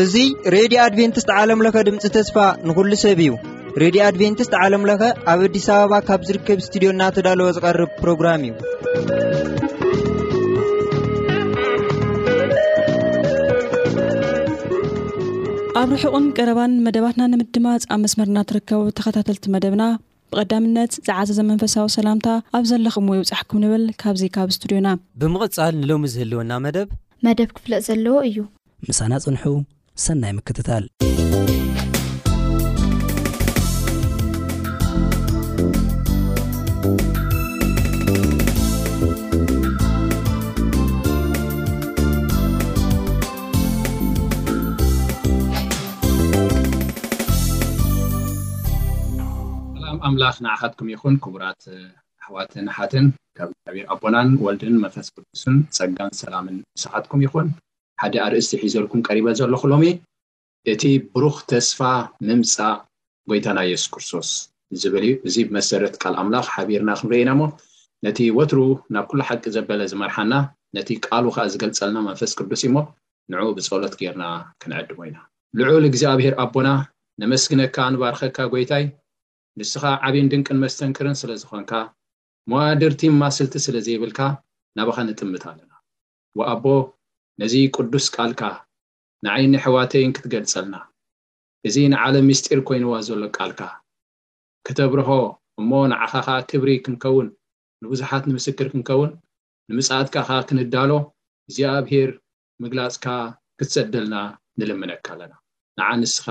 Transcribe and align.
እዙ 0.00 0.14
ሬድዮ 0.54 0.78
ኣድቨንትስት 0.86 1.30
ዓለምለኸ 1.42 1.76
ድምፂ 1.86 2.04
ተስፋ 2.16 2.36
ንኹሉ 2.68 2.90
ሰብ 3.04 3.20
እዩ 3.24 3.30
ሬድዮ 3.82 4.00
ኣድቨንትስት 4.08 4.52
ዓለምለኸ 4.62 5.00
ኣብ 5.34 5.40
ኣዲስ 5.46 5.66
ኣበባ 5.76 5.92
ካብ 6.08 6.20
ዝርከብ 6.30 6.60
እስትድዮና 6.62 7.02
ተዳለወ 7.18 7.48
ዝቐርብ 7.58 7.90
ፕሮግራም 8.02 8.44
እዩ 8.48 8.52
ኣብ 15.82 15.88
ርሑቕን 15.96 16.24
ቀረባን 16.36 16.72
መደባትና 16.88 17.24
ንምድማፅ 17.32 17.82
ኣብ 17.96 18.02
መስመርና 18.04 18.38
ትርከቡ 18.50 18.80
ተኸታተልቲ 18.98 19.46
መደብና 19.56 19.82
ብቐዳምነት 20.32 20.92
ዝዓዘ 21.08 21.28
ዘመንፈሳዊ 21.38 21.86
ሰላምታ 21.98 22.26
ኣብ 22.56 22.64
ዘለኹም 22.70 23.06
ይውፃሕኩም 23.16 23.60
ንብል 23.64 23.84
ካብዙ 24.02 24.22
ካብ 24.36 24.48
እስትድዮና 24.54 24.88
ብምቕፃል 25.22 25.74
ንሎሚ 25.82 26.04
ዝህልወና 26.14 26.52
መደብ 26.66 26.88
መደብ 27.28 27.50
ክፍለጥ 27.58 27.82
ዘለዎ 27.88 28.18
እዩ 28.30 28.38
ምሳና 28.88 29.12
ጽንሑ 29.26 29.44
ሰናይ 30.06 30.32
ምክትታል 30.40 30.84
ኣምላኽ 50.08 50.36
ንዓሓትኩም 50.44 50.88
ይኹን 50.92 51.14
ክቡራት 51.22 51.62
ኣሕዋትን 52.22 52.66
ኣሓትን 52.72 53.06
ካብ 53.36 53.48
እግዚኣብሄር 53.52 53.86
ኣቦናን 53.94 54.28
ወልድን 54.44 54.74
መንፈስ 54.84 55.06
ቅዱስን 55.14 55.56
ፀጋን 55.76 56.10
ሰላምን 56.20 56.56
ንሳሓትኩም 56.76 57.20
ይኹን 57.24 57.48
ሓደ 58.02 58.14
ኣርእስቲ 58.26 58.52
ሒዘልኩም 58.62 59.00
ቀሪበ 59.08 59.26
ዘሎኩሎም 59.40 59.82
እቲ 60.72 60.82
ብሩኽ 61.14 61.36
ተስፋ 61.50 61.80
ምምፃእ 62.28 62.76
ጎይታናይ 63.30 63.66
የሱስ 63.72 63.88
ክርስቶስ 63.94 64.28
ዝብል 64.82 65.04
እዩ 65.08 65.12
እዚ 65.28 65.36
ብመሰረት 65.48 65.94
ካል 66.02 66.14
ኣምላኽ 66.22 66.46
ሓቢርና 66.54 66.90
ክንሪአኢና 67.00 67.30
እሞ 67.36 67.42
ነቲ 68.06 68.18
ወትሩ 68.38 68.60
ናብ 68.94 69.04
ኩሉ 69.10 69.20
ሓቂ 69.28 69.44
ዘበለ 69.56 69.80
ዝመርሓና 69.92 70.32
ነቲ 70.76 70.88
ቃልኡ 71.06 71.32
ከዓ 71.36 71.44
ዝገልፀልና 71.54 71.98
መንፈስ 72.08 72.32
ቅዱስ 72.38 72.62
ዩሞ 72.66 72.76
ንዑኡ 73.32 73.48
ብፀሎት 73.58 73.94
ጌርና 74.00 74.24
ክንዕድሞ 74.64 75.00
ኢና 75.10 75.18
ልዑል 75.60 75.86
እግዚኣብሄር 75.90 76.34
ኣቦና 76.44 76.68
ነመስግነካ 77.22 77.76
ንባርኸካ 77.94 78.38
ጎይታይ 78.54 78.84
ንስኻ 79.58 79.82
ዓብዪን 80.06 80.28
ድንቅን 80.32 80.58
መስተንክርን 80.64 81.16
ስለ 81.20 81.30
ዝዀንካ 81.40 81.72
መዋድርቲን 82.50 83.14
ማስልቲ 83.22 83.54
ስለ 83.64 83.76
ዘይብልካ 83.86 84.20
ናባኻ 84.78 84.98
ንጥምት 85.08 85.44
ኣለና 85.50 85.72
ወኣቦ 86.38 86.64
ነዚ 87.42 87.54
ቅዱስ 87.76 88.06
ቃልካ 88.16 88.42
ንዓይኒሕዋተይን 89.24 90.12
ክትገልጸልና 90.16 90.76
እዚ 91.68 91.76
ንዓለ 91.92 92.14
ምስጢር 92.28 92.60
ኰይንዋ 92.68 92.92
ዘሎ 93.08 93.22
ቃልካ 93.36 93.60
ክተብርሆ 94.68 95.10
እሞ 95.60 95.70
ንዓኻኻ 95.92 96.28
ክብሪ 96.50 96.70
ክንከውን 96.84 97.28
ንብዙሓት 97.84 98.24
ንምስክር 98.30 98.68
ክንከውን 98.72 99.10
ንምጻኣትካኻ 99.70 100.30
ክንዳሎ 100.48 100.90
እግዚኣብሂር 101.48 102.10
ምግላጽካ 102.62 103.06
ክትዘድልና 103.58 104.14
ንልምነካ 104.60 105.06
ኣለና 105.14 105.32
ንዓ 105.78 105.88
ንስኻ 106.00 106.26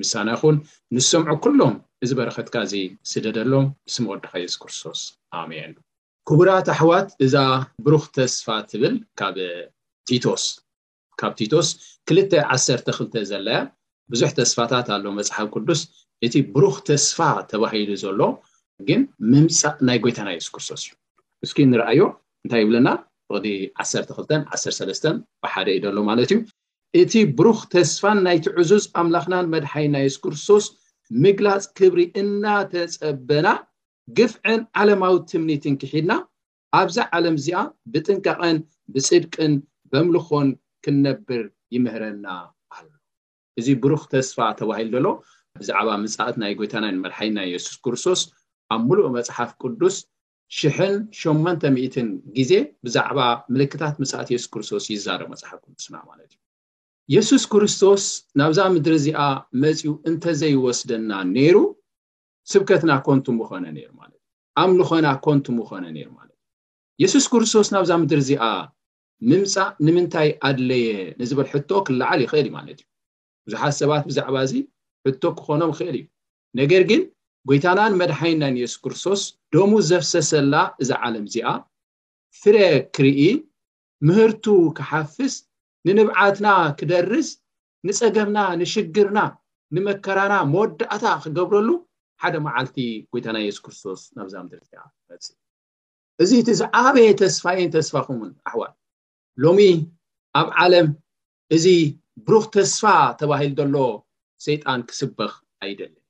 ምሳና 0.00 0.28
ኹን 0.40 0.56
ን 0.94 1.02
ሰምዑ 1.10 1.32
ኩሎም 1.44 1.74
እዚ 2.04 2.10
በረኸትካ 2.18 2.54
እዚ 2.66 2.74
ስደደሎም 3.10 3.66
ስምወድካ 3.94 4.32
የስክርሶስ 4.42 5.00
ኣሜን 5.40 5.72
ክቡራት 6.28 6.66
ኣሕዋት 6.74 7.08
እዛ 7.24 7.36
ብሩኽ 7.86 8.04
ተስፋ 8.16 8.46
ትብል 8.70 8.94
ካብ 9.20 9.36
ቲቶስ 10.10 10.44
ካብ 11.20 11.32
ቲቶስ 11.40 11.68
2ልተ 12.12 12.32
ዓሰርተ2ልተ 12.54 13.14
ዘለያ 13.30 13.58
ብዙሕ 14.12 14.30
ተስፋታት 14.38 14.88
ኣሎ 14.96 15.04
መፅሓፍ 15.18 15.48
ቅዱስ 15.56 15.82
እቲ 16.26 16.34
ብሩኽ 16.54 16.74
ተስፋ 16.88 17.18
ተባሂሉ 17.50 17.90
ዘሎ 18.04 18.20
ግን 18.88 19.00
ምምፃእ 19.32 19.76
ናይ 19.88 19.98
ጎይታናይ 20.04 20.36
የስክርሶስ 20.38 20.82
እዩ 20.86 20.90
እስኪ 21.46 21.58
እንርኣዮ 21.68 22.00
እንታይ 22.44 22.60
ይብለና 22.64 22.88
ቅዲ 23.34 23.48
12ል 23.84 24.42
13ለስ 24.56 25.00
ብሓደ 25.44 25.66
ኢ 25.76 25.80
ደሎ 25.84 25.96
ማለት 26.10 26.30
እዩ 26.34 26.38
እቲ 27.00 27.12
ብሩኽ 27.36 27.58
ተስፋን 27.72 28.18
ናይቲዕዙዝ 28.26 28.84
ኣምላኽናን 29.00 29.46
መድሓይና 29.52 29.94
የሱስ 30.02 30.18
ክርስቶስ 30.24 30.64
ምግላፅ 31.24 31.62
ክብሪ 31.78 32.00
እናተፀበና 32.22 33.46
ግፍዕን 34.18 34.60
ዓለማዊ 34.80 35.14
ትምኒትን 35.30 35.74
ክሒድና 35.82 36.12
ኣብዛ 36.80 36.98
ዓለም 37.18 37.36
እዚኣ 37.40 37.62
ብጥንቀቐን 37.92 38.58
ብፅድቅን 38.94 39.54
በምልኮን 39.92 40.48
ክንነብር 40.86 41.42
ይምህረና 41.76 42.26
ኣ 42.74 42.84
እዚ 43.62 43.66
ብሩኽ 43.84 44.04
ተስፋ 44.12 44.38
ተባሂሉ 44.60 44.90
ዘሎ 44.96 45.08
ብዛዕባ 45.62 45.88
ምፃእት 46.04 46.36
ናይ 46.42 46.52
ጎይታናን 46.60 47.00
መድሓይና 47.06 47.38
የሱስ 47.52 47.76
ክርስቶስ 47.86 48.20
ኣብ 48.74 48.80
ሙሉእ 48.88 49.10
መፅሓፍ 49.18 49.50
ቅዱስ 49.62 49.96
ሽ8 50.58 51.68
ግዜ 52.38 52.52
ብዛዕባ 52.86 53.18
ምልክታት 53.54 53.96
ምፃእት 54.04 54.30
የሱስ 54.36 54.50
ክርስቶስ 54.54 54.86
ይዛርብ 54.94 55.28
መፅሓፍ 55.34 55.60
ቅዱስና 55.66 55.96
ማለት 56.10 56.30
እዩ 56.36 56.40
የሱስ 57.14 57.44
ክርስቶስ 57.52 58.02
ናብዛ 58.40 58.58
ምድሪ 58.74 58.94
እዚኣ 59.00 59.20
መጺኡ 59.62 59.86
እንተዘይወስደናን 60.10 61.28
ነይሩ 61.36 61.56
ስብከትና 62.52 62.90
ኰንቱም 63.12 63.38
ኾነ 63.48 63.64
ነይሩ 63.76 63.88
ማለት 64.00 64.18
እዩ 64.20 64.62
ኣም 64.62 64.70
ንኾና 64.80 65.06
ኰንቱም 65.30 65.56
ኾነ 65.70 65.84
ነይሩ 65.96 66.08
ማለት 66.18 66.36
እዩ 66.38 67.04
የሱስ 67.04 67.26
ክርስቶስ 67.32 67.68
ናብዛ 67.74 67.90
ምድሪ 68.02 68.20
እዚኣ 68.24 68.44
ምምጻእ 69.30 69.68
ንምንታይ 69.86 70.28
ኣድለየ 70.46 70.88
ንዝበል 71.18 71.48
ሕቶ 71.52 71.70
ክላዓል 71.86 72.20
ይኽእል 72.24 72.46
እዩ 72.48 72.52
ማለት 72.58 72.78
እዩ 72.80 72.86
ብዙሓት 73.48 73.74
ሰባት 73.80 74.02
ብዛዕባ 74.08 74.36
እዚ 74.46 74.54
ሕቶ 75.06 75.22
ክዀኖም 75.38 75.70
ይኽእል 75.74 75.96
እዩ 76.00 76.04
ነገር 76.60 76.82
ግን 76.90 77.02
ጐይታናን 77.50 77.92
መድሓይናን 78.02 78.54
የሱስ 78.62 78.78
ክርስቶስ 78.82 79.22
ደሙ 79.56 79.72
ዘፍሰሰላ 79.90 80.54
እዛ 80.82 80.90
ዓለም 81.06 81.24
እዚኣ 81.30 81.48
ፍረ 82.40 82.56
ክርኢ 82.96 83.22
ምህርቱ 84.08 84.44
ክሓፍስ 84.78 85.34
ንንብዓትና 85.86 86.48
ክደርስ 86.80 87.28
ንፀገምና 87.86 88.38
ንሽግርና 88.60 89.20
ንመከራና 89.76 90.34
መወዳእታ 90.52 91.04
ክገብረሉ 91.24 91.68
ሓደ 92.22 92.34
መዓልቲ 92.46 92.76
ጎይታናይ 93.12 93.44
የሱስ 93.46 93.62
ክርስቶስ 93.64 94.00
ናብዛምድር 94.16 94.60
መፅእ 95.10 95.36
እዚ 96.22 96.30
እቲ 96.42 96.48
ዝዓበየ 96.60 97.08
ተስፋ 97.22 97.44
እየን 97.56 97.70
ተስፋ 97.76 97.94
ኹውን 98.06 98.30
ኣሕዋል 98.48 98.72
ሎሚ 99.44 99.60
ኣብ 100.40 100.48
ዓለም 100.64 100.88
እዚ 101.56 101.66
ብሩኽ 102.26 102.44
ተስፋ 102.56 102.84
ተባሂል 103.22 103.52
ዘሎ 103.60 103.76
ሰይጣን 104.46 104.80
ክስበኽ 104.90 105.32
ኣይደልን 105.64 106.00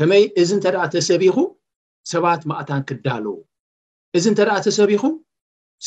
ከመይ 0.00 0.24
እዚ 0.42 0.48
እንተ 0.58 0.66
ዳኣ 0.76 0.84
ተሰቢኹ 0.94 1.36
ሰባት 2.12 2.42
ማእታን 2.50 2.82
ክዳለዉ 2.90 3.36
እዚ 4.18 4.24
እንተ 4.32 4.40
ዳኣ 4.50 4.58
ተሰቢኹ 4.68 5.02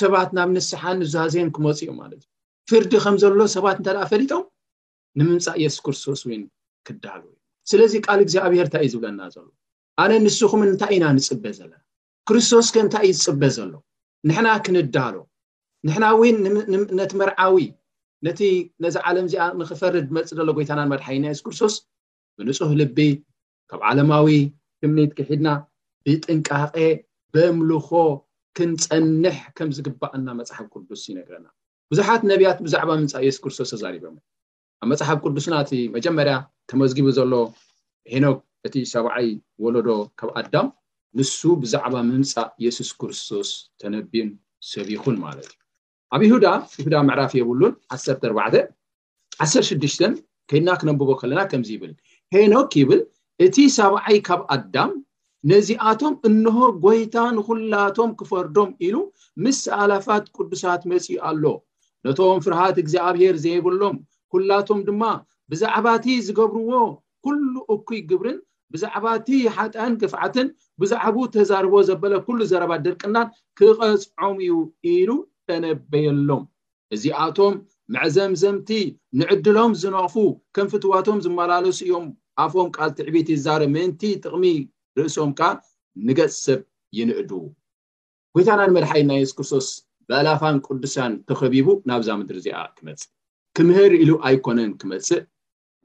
ሰባት 0.02 0.30
ናብ 0.40 0.50
ንስሓን 0.58 1.00
እዛዝን 1.06 1.50
ክመፁ 1.56 1.80
እዩ 1.86 1.90
ማለት 2.02 2.22
እዩ 2.26 2.31
ፍርዲ 2.72 2.94
ከም 3.04 3.16
ዘሎ 3.22 3.40
ሰባት 3.54 3.78
እንታ 3.80 3.88
ደኣ 3.94 4.04
ፈሊጦም 4.12 4.44
ንምምፃእ 5.20 5.58
የሱስ 5.64 5.82
ክርስቶስ 5.86 6.20
እውይን 6.26 6.44
ክዳሉ 6.88 7.22
እዩ 7.32 7.36
ስለዚ 7.70 7.94
ቃል 8.08 8.20
ግዜ 8.28 8.36
ኣብሄር 8.48 8.66
እንታይ 8.68 8.82
እዩ 8.88 8.92
ዝብለና 8.94 9.22
ዘሎ 9.34 9.48
ኣነ 10.04 10.12
ንስኹም 10.26 10.62
እንታይ 10.68 10.92
ኢና 10.98 11.06
ንፅበ 11.18 11.44
ዘለና 11.58 11.82
ክርስቶስ 12.30 12.68
ከም 12.76 12.82
እንታይ 12.86 13.04
እዩ 13.10 13.14
ዝፅበ 13.26 13.42
ዘሎ 13.58 13.74
ንሕና 14.30 14.48
ክንዳሎ 14.66 15.16
ንሕና 15.88 16.04
እውን 16.16 16.38
ነቲ 17.00 17.12
መርዓዊ 17.22 17.58
ነቲ 18.28 18.40
ነዚ 18.84 18.96
ዓለም 19.10 19.26
እዚኣ 19.30 19.44
ንኽፈርድ 19.60 20.08
መፅእ 20.18 20.36
ዘሎ 20.40 20.48
ጎይታና 20.58 20.82
ንመድሓይና 20.88 21.26
የሱክርስቶስ 21.32 21.76
ብንጹህ 22.40 22.74
ልቢ 22.82 23.00
ካብ 23.72 23.82
ዓለማዊ 23.92 24.28
ትምኒት 24.84 25.12
ክሒድና 25.20 25.48
ብጥንቃቄ 26.06 26.76
ብምልኾ 27.36 27.90
ክንፀንሕ 28.60 29.40
ከም 29.58 29.70
ዝግባአና 29.80 30.28
መፅሓፍ 30.40 30.68
ቅዱስ 30.76 31.04
ይነገረና 31.12 31.48
ብዙሓት 31.94 32.22
ነቢያት 32.32 32.60
ብዛዕባ 32.66 32.90
ምምፃእ 33.00 33.24
የሱስ 33.28 33.40
ክርስቶስ 33.44 33.70
ተዛሪቦምን 33.74 34.22
ኣብ 34.82 34.88
መጽሓፍ 34.92 35.18
ቅዱስና 35.26 35.54
እቲ 35.64 35.72
መጀመርያ 35.96 36.36
ተመዝጊቢ 36.72 37.08
ዘሎ 37.18 37.34
ሄኖክ 38.12 38.38
እቲ 38.68 38.76
ሰብዐይ 38.92 39.28
ወለዶ 39.64 39.90
ካብ 40.20 40.30
ኣዳም 40.42 40.68
ንሱ 41.20 41.40
ብዛዕባ 41.64 41.94
ምምፃእ 42.10 42.50
ኢየሱስ 42.62 42.90
ክርስቶስ 43.00 43.50
ተነብን 43.82 44.30
ሰብ 44.70 44.88
ይኹን 44.96 45.16
ማለት 45.26 45.50
እዩ 45.50 45.54
ኣብ 46.16 46.22
ይሁዳ 46.28 46.46
ሁዳ 46.86 46.96
ምዕራፍ 47.08 47.32
የብሉን 47.40 47.74
1416ሽ 47.98 49.98
ከይድና 50.52 50.70
ክነብጎ 50.84 51.10
ከለና 51.24 51.42
ከምዚ 51.54 51.70
ይብል 51.78 51.92
ሄኖክ 52.36 52.72
ይብል 52.82 53.02
እቲ 53.48 53.58
ሰብዐይ 53.80 54.18
ካብ 54.30 54.42
ኣዳም 54.56 54.94
ነዚኣቶም 55.54 56.16
እንሆ 56.30 56.58
ጐይታ 56.86 57.16
ንኹላቶም 57.40 58.12
ክፈርዶም 58.22 58.72
ኢሉ 58.88 58.96
ምስ 59.44 59.60
ኣላፋት 59.82 60.26
ቅዱሳት 60.38 60.82
መጺኡ 60.94 61.18
ኣሎ 61.32 61.44
ነቶም 62.06 62.38
ፍርሃት 62.46 62.76
እግዚኣብሄር 62.84 63.36
ዘይብሎም 63.44 63.96
ኩላቶም 64.34 64.80
ድማ 64.88 65.02
ብዛዕባ 65.52 65.86
እቲ 65.98 66.06
ዝገብርዎ 66.28 66.74
ኩሉ 67.26 67.54
እኩይ 67.74 68.02
ግብርን 68.10 68.38
ብዛዕባ 68.74 69.06
እቲ 69.20 69.28
ሓጠን 69.56 69.94
ክፍዓትን 70.02 70.48
ብዛዕቡ 70.82 71.18
ተዛርቦ 71.36 71.74
ዘበለ 71.90 72.14
ኩሉ 72.28 72.40
ዘረባት 72.52 72.82
ድርቅናት 72.86 73.30
ክቐፅዖም 73.60 74.38
እዩ 74.46 74.54
ኢሉ 74.94 75.10
ተነበየሎም 75.48 76.44
እዚኣቶም 76.96 77.54
መዐዘምዘምቲ 77.94 78.70
ንዕድሎም 79.20 79.72
ዝነቕፉ 79.82 80.16
ከም 80.56 80.68
ፍትዋቶም 80.74 81.18
ዝመላለሱ 81.26 81.80
እዮም 81.88 82.08
ኣፍም 82.46 82.68
ቃል 82.78 82.92
ትዕቢቲ 82.98 83.28
ይዛር 83.38 83.62
ምእንቲ 83.76 84.02
ጥቕሚ 84.24 84.46
ርእሶም 85.00 85.32
ከ 85.40 85.50
ንገጽ 86.08 86.34
ሰብ 86.46 86.60
ይንዕዱ 87.00 87.32
ጎይታናን 88.34 88.72
መድሓይና 88.78 89.12
ዮስ 89.22 89.32
ክርሶስ 89.38 89.68
በአላፋን 90.10 90.56
ቅዱሳን 90.68 91.14
ተኸቢቡ 91.30 91.68
ናብዛ 91.90 92.10
ምድሪ 92.20 92.38
እዚኣ 92.42 92.58
ክመፅእ 92.78 93.10
ክምህር 93.58 93.92
ኢሉ 94.02 94.12
ኣይኮነን 94.28 94.72
ክመፅእ 94.82 95.22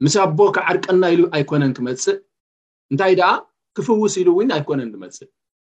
ምስ 0.05 0.15
ኣቦ 0.23 0.39
ክዓርቀና 0.55 1.03
ኢሉ 1.15 1.21
ኣይኮነን 1.37 1.73
ክመፅእ 1.77 2.17
እንታይ 2.91 3.13
ደኣ 3.19 3.29
ክፍውስ 3.77 4.13
ኢሉ 4.21 4.27
እውይን 4.35 4.51
ኣይኮነን 4.57 4.89
ክመፅእ 4.95 5.29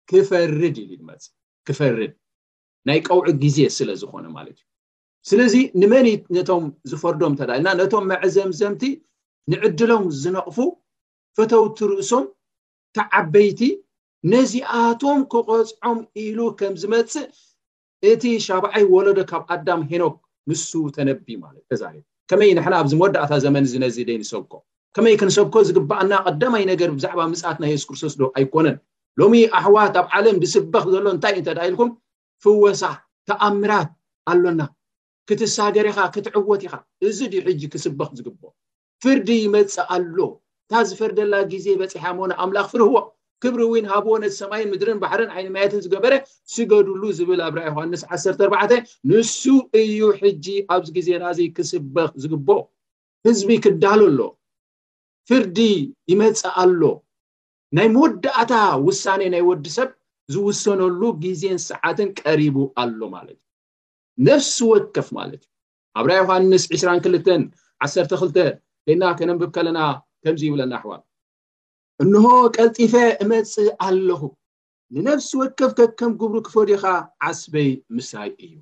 ክፈርድ 0.10 0.78
ኢሉ 0.84 0.92
መፅእ 1.10 1.34
ክፈርድ 1.68 2.14
ናይ 2.88 3.00
ቀውዒ 3.08 3.28
ግዜ 3.44 3.58
ስለ 3.78 3.90
ዝኾነ 4.02 4.26
ማለት 4.38 4.58
እዩ 4.60 4.66
ስለዚ 5.30 5.54
ንመኒ 5.82 6.08
ነቶም 6.36 6.66
ዝፈርዶም 6.90 7.34
ተዳልና 7.40 7.68
ነቶም 7.80 8.06
መዕዘምዘምቲ 8.12 8.84
ንዕድሎም 9.52 10.06
ዝነቕፉ 10.22 10.58
ፈተውቲ 11.38 11.78
ርእሶም 11.92 12.26
እተዓበይቲ 12.90 13.62
ነዚኣቶም 14.34 15.20
ክቆፅዖም 15.32 15.98
ኢሉ 16.26 16.40
ከም 16.60 16.74
ዝመጽእ 16.82 17.26
እቲ 18.12 18.24
ሸብዐይ 18.48 18.84
ወለዶ 18.96 19.20
ካብ 19.30 19.44
ኣዳም 19.54 19.82
ሄኖክ 19.90 20.16
ንሱ 20.50 20.72
ተነቢ 20.96 21.26
ማለት 21.44 21.64
ተዛ 21.70 21.84
ከመይ 22.30 22.52
ንሕና 22.58 22.74
ኣብዚ 22.82 22.94
መወዳእታ 23.00 23.32
ዘመን 23.46 23.66
ዚ 23.72 23.74
ነዚ 23.84 23.98
ደይንሰብኮ 24.10 24.54
ከመይ 24.96 25.16
ክንሰብኮ 25.22 25.56
ዝግባአና 25.68 26.12
ቀዳማይ 26.26 26.64
ነገር 26.72 26.90
ብዛዕባ 26.98 27.20
ምጽትናይ 27.32 27.72
የሱስ 27.74 27.86
ክርስቶስ 27.90 28.14
ዶ 28.20 28.30
ኣይኮነን 28.38 28.78
ሎሚ 29.22 29.34
ኣሕዋት 29.60 29.96
ኣብ 30.02 30.08
ዓለም 30.18 30.36
ድስበኽ 30.44 30.86
ዘሎ 30.94 31.06
እንታይ 31.16 31.34
እንተ 31.40 31.50
ዳኢልኩም 31.58 31.90
ፍወሳ 32.44 32.82
ተኣምራት 33.30 33.90
ኣሎና 34.32 34.62
ክትሳገር 35.30 35.88
ኢኻ 35.92 35.98
ክትዕወት 36.16 36.62
ኢኻ 36.68 36.74
እዚ 37.08 37.18
ድ 37.34 37.44
ሕጂ 37.48 37.62
ክስበኽ 37.74 38.10
ዝግብኦ 38.18 38.46
ፍርዲ 39.04 39.28
ይመጽእ 39.46 39.88
ኣሎ 39.96 40.18
እታ 40.68 40.82
ዝፈርደላ 40.90 41.34
ግዜ 41.54 41.66
በፂሓ 41.82 42.04
ሞነ 42.20 42.32
ኣምላኽ 42.44 42.68
ፍርህዎ 42.72 42.98
ክብሪ 43.44 43.62
እዊን 43.70 43.86
ሃብነቲ 43.92 44.32
ሰማይን 44.42 44.70
ምድርን 44.74 44.98
ባሕርን 45.02 45.30
ዓይኒ 45.36 45.48
ማየትን 45.56 45.82
ዝገበረ 45.86 46.14
ስገዱሉ 46.54 47.02
ዝብል 47.18 47.40
ኣብራ 47.48 47.60
ዮሃንስ 47.70 48.02
14 48.12 48.78
ንሱ 49.10 49.42
እዩ 49.82 50.00
ሕጂ 50.22 50.46
ኣብዚ 50.76 50.88
ግዜናእዚ 50.98 51.40
ክስበኽ 51.58 52.10
ዝግቦ 52.24 52.50
ህዝቢ 53.28 53.50
ክዳለሎ 53.66 54.20
ፍርዲ 55.30 55.58
ይመጽ 56.12 56.42
ኣሎ 56.64 56.82
ናይ 57.78 57.88
መወዳእታ 57.96 58.54
ውሳኔ 58.88 59.22
ናይ 59.34 59.42
ወዲ 59.50 59.66
ሰብ 59.78 59.90
ዝውሰነሉ 60.34 61.02
ግዜን 61.24 61.58
ሰዓትን 61.70 62.10
ቀሪቡ 62.22 62.58
ኣሎ 62.84 63.00
ማለት 63.16 63.38
እዩ 63.38 63.40
ነፍሲ 64.28 64.58
ወከፍ 64.72 65.08
ማለት 65.20 65.42
እዩ 66.00 66.06
ኣብ 66.06 66.06
ዮሃንስ22:12 66.14 68.36
ኬድና 68.88 69.04
ከነብብ 69.20 69.50
ከለና 69.58 69.80
ም 70.32 70.34
ይብለና 70.46 70.74
ኣሕዋር 70.80 71.00
እንሆ 72.04 72.26
ቀልጢፈ 72.56 72.94
እመፅ 73.24 73.54
ኣለኹ 73.86 74.22
ንነፍሲ 74.96 75.30
ወከፍ 75.40 75.72
ከከም 75.78 76.12
ግብሩ 76.20 76.36
ክፈዲካ 76.48 76.84
ዓስበይ 77.28 77.70
ምስይ 77.96 78.30
እዩ 78.44 78.54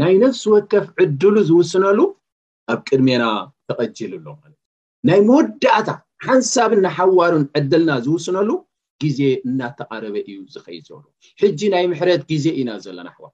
ናይ 0.00 0.14
ነፍሲ 0.22 0.42
ወከፍ 0.54 0.86
ዕድሉ 1.02 1.34
ዝውስነሉ 1.50 1.98
ኣብ 2.72 2.80
ቅድሜና 2.88 3.22
ተቐጅሉ 3.68 4.12
ሎ 4.24 4.26
ማለት 4.40 4.58
እዩ 4.58 5.06
ናይ 5.10 5.20
መወዳእታ 5.28 5.88
ሓንሳብ 6.26 6.70
እናሓዋሩን 6.78 7.44
ዕድልና 7.58 7.90
ዝውስነሉ 8.06 8.50
ግዜ 9.02 9.20
እናተቃረበ 9.48 10.14
እዩ 10.30 10.38
ዝኸይ 10.54 10.78
ዘብሩ 10.88 11.04
ሕጂ 11.42 11.60
ናይ 11.74 11.84
ምሕረት 11.92 12.22
ግዜ 12.32 12.44
ኢና 12.60 12.70
ዘለና 12.84 13.08
ኣሕዋ 13.12 13.24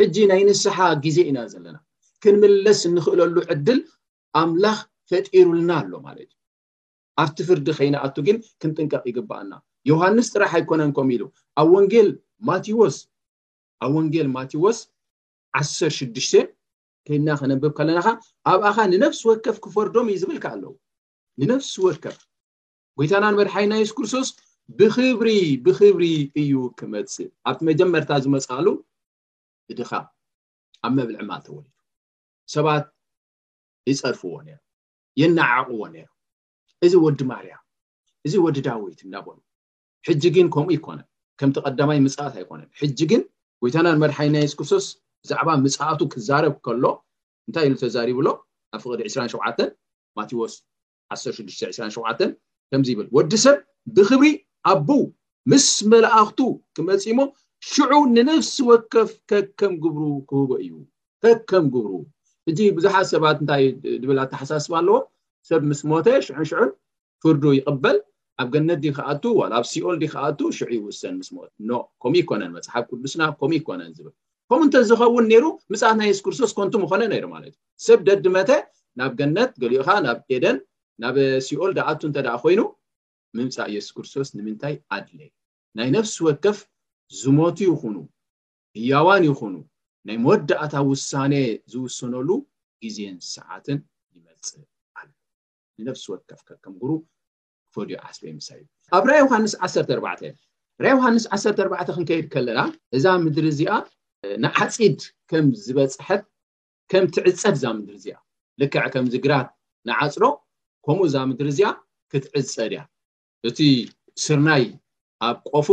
ሕጂ 0.00 0.16
ናይ 0.30 0.42
ንስሓ 0.48 0.78
ግዜ 1.04 1.16
ኢና 1.30 1.38
ዘለና 1.52 1.76
ክንምለስ 2.24 2.80
እንክእለሉ 2.90 3.36
ዕድል 3.52 3.80
ኣምላኽ 4.40 4.78
ፈጢሩልና 5.10 5.70
ኣሎ 5.80 5.92
ማለት 6.06 6.28
እዩ 6.30 6.37
ኣብቲ 7.22 7.38
ፍርዲ 7.48 7.68
ከይናኣቱ 7.78 8.16
ግን 8.26 8.36
ክንጥንቀቅ 8.60 9.02
ይግባእና 9.10 9.52
ዮሃንስ 9.90 10.26
ጥራሕ 10.34 10.52
ኣይኮነን 10.58 10.90
ከም 10.96 11.08
ኢሉ 11.14 11.22
ኣብ 11.60 11.68
ወን 11.74 11.86
ማዎስ 12.48 12.96
ኣብ 13.84 13.92
ወንጌል 13.98 14.28
ማቲዎስ 14.36 14.78
16ድሽተ 15.68 16.34
ከይድና 17.06 17.28
ክነንብብ 17.40 17.72
ከለናካ 17.78 18.08
ኣብ 18.52 18.60
ኣኻ 18.70 18.76
ንነፍሲ 18.92 19.20
ወከፍ 19.30 19.56
ክፈርዶም 19.64 20.08
እዩ 20.12 20.18
ዝብልካ 20.22 20.44
ኣለዉ 20.54 20.72
ንነፍሲ 21.40 21.72
ወከፍ 21.86 22.18
ጎይታናን 22.98 23.34
መድሓይና 23.40 23.72
የሱስ 23.80 23.94
ክርስቶስ 23.98 24.28
ብክብሪ 24.78 25.28
ብክብሪ 25.64 26.04
እዩ 26.42 26.52
ክመፅእ 26.78 27.28
ኣብቲ 27.50 27.60
መጀመርታ 27.68 28.10
ዝመፅሉ 28.24 28.66
እድኻ 29.72 29.90
ኣብ 30.86 30.92
መብልዕማል 30.98 31.40
ተወሊዱ 31.48 31.74
ሰባት 32.54 32.86
ይፀርፍዎ 33.90 34.34
ነም 34.46 34.60
የናዓቅዎ 35.20 35.80
ነይ 35.94 36.04
እዚ 36.86 36.92
ወዲ 37.04 37.20
ማርያ 37.30 37.52
እዚ 38.26 38.34
ወዲ 38.44 38.56
ዳዊት 38.66 39.00
እዳበሉ 39.04 39.38
ሕጂ 40.08 40.22
ግን 40.34 40.46
ከምኡ 40.54 40.70
ይኮነን 40.76 41.06
ከምቲ 41.40 41.56
ቀዳማይ 41.66 41.98
ምፃእት 42.06 42.34
ኣይኮነን 42.40 42.68
ሕጂ 42.80 42.98
ግን 43.10 43.22
ጎይታናን 43.62 43.96
መድሓይ 44.02 44.28
ናይስ 44.34 44.52
ክርሶቶስ 44.58 44.86
ብዛዕባ 45.22 45.48
ምፃእቱ 45.64 46.00
ክዛረብ 46.12 46.54
ከሎ 46.64 46.84
እንታይ 47.46 47.64
ኢሉ 47.68 47.74
ተዛሪብሎ 47.82 48.28
ኣብ 48.74 48.78
ፍቅድ 48.84 49.00
2ሸ 49.12 49.66
ማቴዎስ 50.18 50.54
1627 51.16 52.36
ከምዚ 52.70 52.88
ይብል 52.94 53.08
ወዲ 53.16 53.32
ሰብ 53.44 53.58
ብክብሪ 53.96 54.24
ኣቡ 54.74 54.88
ምስ 55.50 55.66
መላእኽቱ 55.92 56.40
ክመፂሞ 56.76 57.18
ሽዑ 57.70 57.92
ንነፍሲ 58.14 58.56
ወከፍ 58.70 59.10
ከከም 59.30 59.72
ግብሩ 59.82 60.02
ክህቦ 60.28 60.50
እዩ 60.62 60.72
ከከም 61.22 61.64
ግብሩ 61.74 61.90
እጂ 62.50 62.58
ብዙሓት 62.76 63.06
ሰባት 63.14 63.36
እንታይ 63.42 63.64
ድብል 64.02 64.18
ኣተሓሳስብ 64.24 64.72
ኣለዎ 64.80 64.98
ሰብ 65.48 65.62
ምስ 65.68 65.80
ሞተ 65.90 66.06
ሽዑን 66.26 66.44
ሽዑን 66.50 66.70
ፍርዱ 67.22 67.42
ይቅበል 67.58 67.96
ኣብ 68.40 68.48
ገነት 68.54 68.78
ዲክኣቱ 68.84 69.22
ዋ 69.38 69.42
ኣብ 69.58 69.64
ሲኦል 69.72 69.96
ዲክኣቱ 70.02 70.40
ሽዑይ 70.56 70.78
ውሰን 70.86 71.14
ምስሞ 71.20 71.36
ኖ 71.68 71.70
ከምኡ 72.02 72.16
ይኮነን 72.22 72.50
መፅሓፍ 72.56 72.84
ቅዱስና 72.90 73.22
ከምኡ 73.40 73.54
ይኮነን 73.60 73.92
ዝብል 73.96 74.12
ከምኡ 74.48 74.60
እንተዝኸውን 74.66 75.24
ኔይሩ 75.32 75.44
ምፅእትና 75.72 76.00
የሱስ 76.10 76.20
ክርስቶስ 76.26 76.50
ኮንቱም 76.58 76.82
ኮነ 76.90 77.00
ነይ 77.12 77.20
ማለት 77.34 77.52
እዩ 77.54 77.58
ሰብ 77.86 77.98
ደድመተ 78.08 78.50
ናብ 79.00 79.12
ገነት 79.20 79.50
ገሊኡካ 79.62 79.88
ናብ 80.06 80.18
ኤደን 80.36 80.56
ናብ 81.02 81.16
ሲኦል 81.46 81.72
ዳኣቱ 81.78 82.00
እንተ 82.10 82.18
ዳኣ 82.28 82.36
ኮይኑ 82.44 82.60
ምምፃእ 83.38 83.68
የሱስ 83.76 83.92
ክርስቶስ 83.96 84.28
ንምንታይ 84.38 84.74
ኣድለ 84.96 85.20
ናይ 85.78 85.88
ነፍሲ 85.96 86.14
ወከፍ 86.28 86.58
ዝሞቱ 87.20 87.58
ይኹኑ 87.70 87.96
ህያዋን 88.78 89.22
ይኹኑ 89.30 89.54
ናይ 90.08 90.16
መወዳእታ 90.24 90.74
ውሳኔ 90.90 91.34
ዝውስነሉ 91.72 92.28
ግዜን 92.84 93.16
ሰዓትን 93.34 93.78
ይመፅእ 94.16 94.66
ንነፍስ 95.80 96.02
ወከፍ 96.12 96.40
ከምጉሩ 96.64 96.90
ክፈዮ 97.70 97.92
ዓስበ 98.06 98.22
መሳሊ 98.38 98.60
እ 98.62 98.92
ኣብ 98.96 99.04
ራይ 99.10 99.18
ዮሃንስ 99.24 99.52
14 99.66 100.30
ራይ 100.84 100.90
ዮሃንስ 100.96 101.24
14ርዕ 101.36 101.82
ክንከይድ 101.96 102.26
ከለና 102.34 102.60
እዛ 102.96 103.04
ምድሪ 103.24 103.44
እዚኣ 103.52 103.72
ንዓፂድ 104.42 105.00
ከም 105.30 105.46
ዝበፅሐት 105.64 106.22
ከም 106.90 107.04
ትዕፀድ 107.14 107.54
እዛ 107.58 107.64
ምድሪ 107.78 107.96
እዚኣ 108.00 108.16
ልክዕ 108.60 108.84
ከምዚ 108.94 109.14
ግራት 109.24 109.48
ንዓፅዶ 109.88 110.24
ከምኡ 110.84 111.00
እዛ 111.10 111.16
ምድሪ 111.30 111.48
እዚኣ 111.54 111.70
ክትዕፀድ 112.10 112.72
እያ 112.74 112.80
እቲ 113.48 113.58
ስርናይ 114.24 114.64
ኣብ 115.28 115.36
ቆፉ 115.52 115.68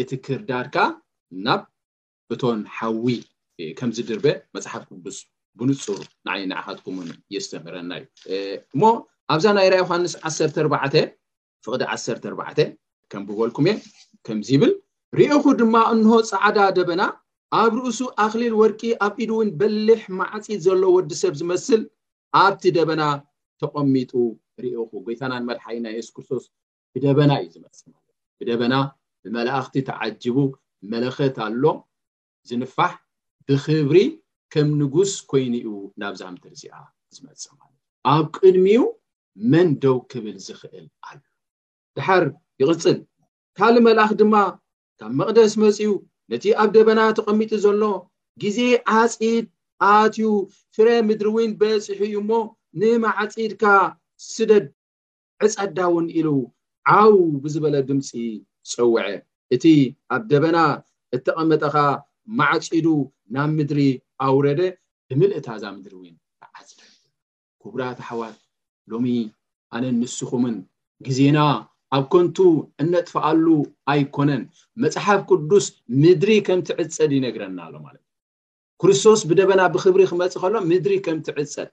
እቲ 0.00 0.10
ክርዳድካ 0.26 0.76
ናብ 1.46 1.62
ብቶን 2.30 2.60
ሓዊ 2.76 3.06
ከምዚ 3.78 3.98
ድርበ 4.08 4.26
መፅሓፍ 4.54 4.82
ቅዱስ 4.90 5.18
ብንፁር 5.58 6.00
ንዓይ 6.26 6.40
ናዓካትኩምውን 6.50 7.08
የስተምህረና 7.34 7.90
እዩ 8.02 8.02
እሞ 8.74 8.82
ኣብዛ 9.34 9.46
ናይራ 9.56 9.74
ዮሃንስ 9.82 10.12
14ርባ 10.28 10.74
ፍቅዲ 11.64 11.82
14ር 12.04 12.34
ከም 13.12 13.22
ብበልኩም 13.28 13.66
እየ 13.70 13.74
ከምዚ 14.26 14.48
ይብል 14.54 14.72
ርኢኹ 15.18 15.44
ድማ 15.60 15.74
እንሆ 15.94 16.12
ፃዕዳ 16.30 16.56
ደበና 16.78 17.02
ኣብ 17.60 17.72
ርእሱ 17.82 17.98
ኣኽሊል 18.24 18.54
ወርቂ 18.60 18.80
ኣብ 19.06 19.14
ኢድ 19.24 19.30
እውን 19.34 19.48
በልሕ 19.60 20.02
ማዓፂት 20.18 20.60
ዘሎ 20.66 20.82
ወዲ 20.96 21.10
ሰብ 21.22 21.34
ዝመስል 21.40 21.82
ኣብቲ 22.42 22.62
ደበና 22.76 23.02
ተቐሚጡ 23.62 24.12
ርኢኹ 24.64 24.80
ጎይታናን 25.06 25.44
መድሓይናይ 25.50 25.94
የሱስክርስቶስ 25.98 26.44
ብደበና 26.94 27.30
እዩ 27.42 27.46
ዝመፅ 27.56 27.78
ማለት 27.94 28.14
ዩ 28.16 28.18
ብደበና 28.40 28.74
ብመላእኽቲ 29.24 29.74
ተዓጅቡ 29.88 30.36
መለኸት 30.92 31.38
ኣሎ 31.46 31.64
ዝንፋሕ 32.50 32.92
ብክብሪ 33.50 33.98
ከም 34.54 34.68
ንጉስ 34.82 35.12
ኮይኑኡ 35.32 35.74
ናብዛምትርእዚኣ 36.02 36.76
ዝመፅእ 37.16 37.52
ማለትእዩ 37.58 38.06
ኣብ 38.14 38.24
ቅድሚኡ 38.36 38.82
መን 39.52 39.68
ደው 39.82 39.96
ክብል 40.10 40.36
ዝኽእል 40.46 40.86
ኣሉ 41.08 41.20
ድሓር 41.96 42.22
ይቅፅን 42.60 42.98
ካሊእ 43.58 43.84
መልኣኽ 43.86 44.10
ድማ 44.20 44.34
ካብ 44.98 45.12
መቕደስ 45.18 45.52
መፂኡ 45.62 45.90
ነቲ 46.30 46.44
ኣብ 46.62 46.68
ደበና 46.76 47.00
ተቐሚጢ 47.16 47.52
ዘሎ 47.64 47.82
ግዜ 48.42 48.58
ዓፂድ 48.98 49.44
ኣትዩ 49.90 50.24
ፍረ 50.74 50.88
ምድሪ 51.08 51.26
እውን 51.32 51.52
በፂሑ 51.60 52.00
እዩ 52.08 52.14
እሞ 52.22 52.30
ንማዓፂድካ 52.80 53.64
ስደድ 54.32 54.66
ዕፀድዳ 55.46 55.78
እውን 55.90 56.06
ኢሉ 56.18 56.28
ዓው 56.98 57.14
ብዝበለ 57.42 57.74
ድምፂ 57.88 58.10
ፀውዐ 58.72 59.00
እቲ 59.54 59.64
ኣብ 60.14 60.22
ደበና 60.32 60.58
እተቐመጠኻ 61.16 61.76
ማዓፂዱ 62.38 62.86
ናብ 63.34 63.50
ምድሪ 63.58 63.80
ኣውረደ 64.24 64.60
ብምልእታእዛ 65.08 65.64
ምድሪ 65.76 65.92
እውን 66.02 66.16
ዓፅ 66.60 66.68
ኩቡራትሓዋት 67.62 68.36
ሎሚ 68.92 69.06
ኣነ 69.76 69.84
ንስኹምን 70.00 70.56
ግዜና 71.06 71.38
ኣብ 71.96 72.04
ኮንቱ 72.12 72.36
እነጥፈኣሉ 72.82 73.44
ኣይኮነን 73.92 74.42
መፅሓፍ 74.82 75.20
ቅዱስ 75.30 75.66
ምድሪ 76.02 76.30
ከም 76.46 76.58
እትዕፀድ 76.64 77.10
ይነግረና 77.16 77.58
ኣሎ 77.66 77.74
ማለት 77.86 78.02
እዩ 78.02 78.10
ክርስቶስ 78.82 79.20
ብደበና 79.30 79.60
ብክብሪ 79.74 80.00
ክመፅእ 80.10 80.40
ከሎ 80.42 80.54
ምድሪ 80.70 80.94
ከም 81.06 81.18
ትዕፀድ 81.26 81.68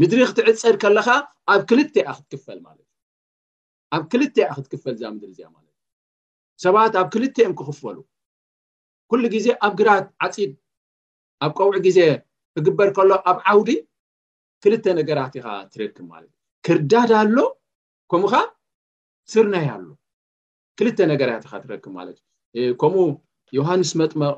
ምድሪ 0.00 0.20
ክትዕፀድ 0.30 0.76
ከለኻ 0.82 1.08
ኣብ 1.54 1.62
ክል 1.70 1.80
ክትክፈል 1.96 2.58
ማለት 2.66 2.86
እዩ 2.86 2.92
ኣብ 3.96 4.02
ክልተ 4.12 4.36
ኣ 4.50 4.52
ክትክፈል 4.58 4.94
እዚኣ 4.96 5.06
ምድሪ 5.14 5.28
እዚኣ 5.34 5.48
ማለት 5.56 5.72
እዩ 5.72 5.78
ሰባት 6.64 6.92
ኣብ 7.00 7.06
ክልተ 7.14 7.34
እዮም 7.44 7.54
ክኽፈሉ 7.60 7.96
ኩሉ 9.10 9.22
ግዜ 9.34 9.46
ኣብ 9.66 9.72
ግራት 9.80 10.06
ዓፂድ 10.26 10.52
ኣብ 11.44 11.52
ቆውዒ 11.58 11.76
ግዜ 11.86 11.98
ክግበር 12.56 12.88
ከሎ 12.96 13.10
ኣብ 13.30 13.38
ዓውዲ 13.52 13.70
ክልተ 14.66 14.86
ነገራት 14.98 15.32
ኢካ 15.38 15.46
ትረክብ 15.72 15.96
ማለት 16.12 16.28
እ 16.28 16.32
ክርዳድ 16.66 17.10
ኣሎ 17.20 17.38
ከምኡ 18.10 18.30
ከ 18.32 18.36
ስርናይ 19.32 19.66
ኣሎ 19.74 19.84
ክልተ 20.78 20.98
ነገራት 21.10 21.42
ኢካ 21.48 21.54
ትረክብ 21.64 21.86
ማለት 21.98 22.16
እዩ 22.58 22.68
ከምኡ 22.82 23.04
ዮሃንስ 23.58 23.90
መጥመቕ 24.00 24.32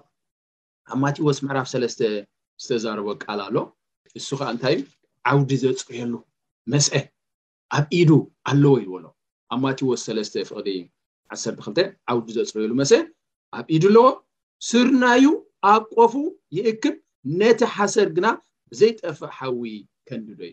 ኣብ 0.92 0.98
ማቲዎስ 1.02 1.38
ምዕራፍ 1.46 1.66
3ስ 1.74 1.96
ዝተዛረቦ 2.64 3.08
ቃል 3.24 3.40
ኣሎ 3.46 3.56
እሱ 4.18 4.28
ከዓ 4.40 4.48
እንታይ 4.54 4.74
እዩ 4.80 4.84
ዓውዲ 5.30 5.50
ዘፅዕየሉ 5.62 6.14
መስአ 6.72 6.94
ኣብ 7.76 7.84
ኢዱ 8.00 8.10
ኣለዎ 8.50 8.74
ኢልዎሎ 8.82 9.04
ኣብ 9.52 9.58
ማቲዎስ 9.64 10.00
3ለስ 10.12 10.28
ፍቅሊ 10.50 10.76
12 11.40 11.82
ዓውዲ 12.12 12.28
ዘፅርየሉ 12.38 12.72
መስአ 12.80 13.00
ኣብ 13.58 13.66
ኢዱ 13.76 13.84
ኣለዎ 13.92 14.06
ስርናዩ 14.70 15.24
ኣቆፉ 15.74 16.12
ይእክብ 16.58 16.96
ነቲ 17.40 17.60
ሓሰር 17.76 18.08
ግና 18.16 18.26
ብዘይጠፍ 18.70 19.18
ሓዊ 19.38 19.70
ከንዲዶይ 20.08 20.52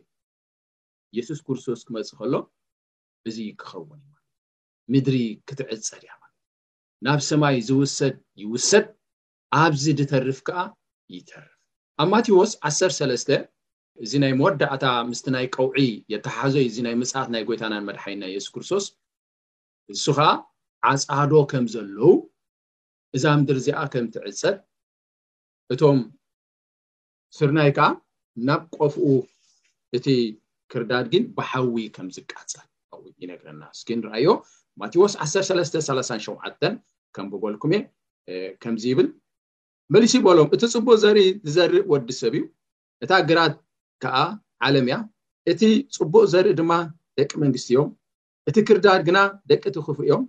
የሱስ 1.18 1.40
ክርስቶስ 1.48 1.80
ክመፅእ 1.88 2.18
ከሎ 2.20 2.34
እዚ 3.30 3.38
ክኸውን 3.62 4.00
እዩ 4.00 4.10
ማለትዩ 4.14 4.92
ምድሪ 4.94 5.16
ክትዕፀድ 5.48 6.02
እያ 6.06 6.12
ማለትዩ 6.16 6.40
ናብ 7.06 7.20
ሰማይ 7.30 7.58
ዝውሰድ 7.68 8.16
ይውሰድ 8.42 8.86
ኣብዚ 9.62 9.84
ድተርፍ 10.00 10.40
ከዓ 10.48 10.60
ይተርፍ 11.16 11.52
ኣብ 12.02 12.08
ማቴዎስ 12.14 12.52
13ለስተ 12.70 13.30
እዚ 14.04 14.12
ናይ 14.24 14.34
መወዳእታ 14.40 14.86
ምስቲ 15.10 15.26
ናይ 15.36 15.46
ቀውዒ 15.56 15.78
የተሓዘዩ 16.14 16.66
እዚ 16.70 16.78
ናይ 16.88 16.96
መጽፍ 17.02 17.28
ናይ 17.34 17.44
ጎይታናን 17.50 17.84
መድሓይና 17.90 18.24
የሱስ 18.34 18.52
ክርስቶስ 18.54 18.86
ንሱ 19.96 20.06
ከዓ 20.18 20.30
ዓፃዶ 20.92 21.34
ከም 21.52 21.66
ዘለው 21.74 22.14
እዛ 23.18 23.24
ምድሪ 23.40 23.58
እዚኣ 23.62 23.80
ከም 23.94 24.06
ትዕፀድ 24.14 24.58
እቶም 25.74 26.00
ስርናይ 27.38 27.70
ከዓ 27.78 27.88
ናብ 28.48 28.62
ቆፍኡ 28.78 29.02
እቲ 29.98 30.08
ክርዳድ 30.72 31.06
ግን 31.14 31.24
ብሓዊ 31.38 31.76
ከም 31.96 32.08
ዝቃፀል 32.16 32.62
ኣዩነግረና 32.98 33.62
እስኪ 33.76 33.90
እንረኣዮ 33.98 34.30
ማቴዎስ 34.82 35.14
133ሸ 35.26 36.26
ከም 37.16 37.26
ብበልኩም 37.32 37.74
እየ 37.76 37.82
ከምዚ 38.64 38.84
ይብል 38.92 39.08
መልሲ 39.94 40.14
በሎም 40.26 40.50
እቲ 40.56 40.62
ፅቡቅ 40.76 40.94
ዘርኢ 41.04 41.22
ዝዘርኢ 41.48 41.80
ወዲ 41.92 42.08
ሰብ 42.22 42.34
እዩ 42.38 42.44
እታ 43.04 43.12
ግራት 43.30 43.56
ከዓ 44.04 44.16
ዓለም 44.66 44.86
እያ 44.90 44.96
እቲ 45.52 45.62
ፅቡቅ 45.98 46.24
ዘርኢ 46.34 46.50
ድማ 46.60 46.72
ደቂ 47.20 47.32
መንግስት 47.44 47.68
እዮም 47.72 47.90
እቲ 48.50 48.56
ክርዳድ 48.70 49.02
ግና 49.08 49.20
ደቂ 49.52 49.64
ትኽፉ 49.76 49.98
እዮም 50.06 50.24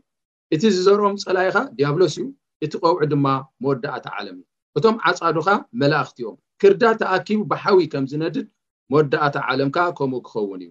እቲ 0.57 0.63
ዝዘርኦም 0.77 1.15
ፀላኢካ 1.25 1.57
ዲያብሎስ 1.79 2.15
እዩ 2.19 2.25
እቲ 2.67 2.73
ቆውዒ 2.83 3.01
ድማ 3.13 3.27
መወዳእት 3.63 4.07
ዓለም 4.17 4.37
እዩ 4.41 4.45
እቶም 4.79 4.97
ዓፃዱካ 5.13 5.49
መላእኽቲእዮም 5.83 6.37
ክርዳድ 6.63 6.97
ተኣኪቡ 7.03 7.41
ብሓዊ 7.53 7.79
ከምዝነድድ 7.95 8.47
መወዳእተ 8.93 9.35
ዓለምካ 9.49 9.77
ከምኡ 9.99 10.21
ክኸውን 10.27 10.61
እዩ 10.65 10.71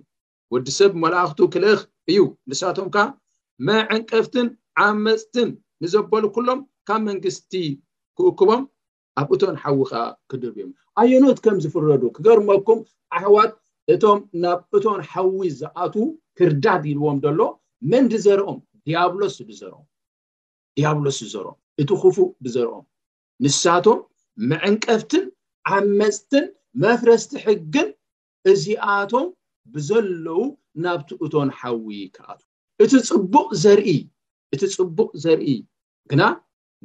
ወዲ 0.54 0.68
ሰብ 0.78 0.92
መላእኽቱ 1.04 1.40
ክልክ 1.54 1.80
እዩ 2.10 2.18
ንሳቶም 2.50 2.90
ካ 2.96 2.98
መዕንቀፍትን 3.68 4.48
ዓመፅትን 4.88 5.50
ንዘበሉ 5.84 6.24
ኩሎም 6.36 6.60
ካብ 6.88 7.02
መንግስቲ 7.10 7.54
ክእክቦም 8.18 8.62
ኣብ 9.22 9.30
እቶም 9.36 9.56
ሓዊ 9.64 9.80
ከዓ 9.90 10.04
ክድርብዮም 10.32 10.72
ኣየኖት 11.02 11.40
ከም 11.46 11.56
ዝፍረዱ 11.64 12.04
ክገርመኩም 12.16 12.80
ኣሕዋት 13.18 13.52
እቶም 13.94 14.20
ናብ 14.44 14.60
እቶን 14.78 15.02
ሓዊ 15.12 15.40
ዝኣት 15.60 15.96
ክርዳድ 16.38 16.84
ኢልዎም 16.92 17.18
ደሎ 17.26 17.40
መንዲዘርኦም 17.92 18.60
ድያብሎስ 18.88 19.36
ዘርኦም 19.60 19.86
ዲያብሎስ 20.78 21.20
ዘርኦም 21.34 21.58
እቲ 21.82 21.90
ክፉ 22.04 22.18
ብዘርኦም 22.44 22.86
ንሳቶም 23.46 24.00
መዕንቀፍትን 24.54 25.26
ዓመፅትን 25.76 26.46
መፍረስቲ 26.86 27.32
ሕግን 27.46 27.90
እዚኣቶም 28.52 29.26
ብዘለዉ 29.74 30.40
ናብቲእቶን 30.86 31.50
ሓዊ 31.60 31.88
ክኣት 32.16 32.42
እቲ 32.84 32.92
ፅቡቅ 33.10 33.48
ዘርኢ 33.64 33.90
እቲ 34.54 34.62
ፅቡቅ 34.80 35.10
ዘርኢ 35.24 35.50
ግና 36.12 36.22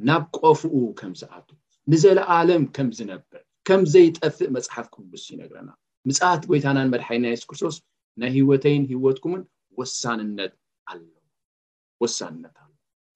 ናብ 0.07 0.23
ቆፍኡ 0.43 0.71
ከም 0.99 1.11
ዝኣቱ 1.19 1.47
ንዘለኣለም 1.91 2.63
ከም 2.75 2.87
ዝነብዕ 2.97 3.33
ከም 3.67 3.81
ዘይጠፍእ 3.93 4.49
መፅሓፍ 4.55 4.85
ኩምብስ 4.95 5.23
ይነግረና 5.33 5.69
ምጻት 6.07 6.41
ጎይታናን 6.49 6.91
መድሓይና 6.93 7.25
የሱስ 7.31 7.45
ክርስቶስ 7.49 7.75
ናይ 8.21 8.29
ህወተይን 8.37 8.83
ሂወትኩምን 8.91 9.41
ወሳነት 9.79 10.53
ኣለው 10.91 11.15
ወሳንነት 12.03 12.55
ኣለ 12.63 12.71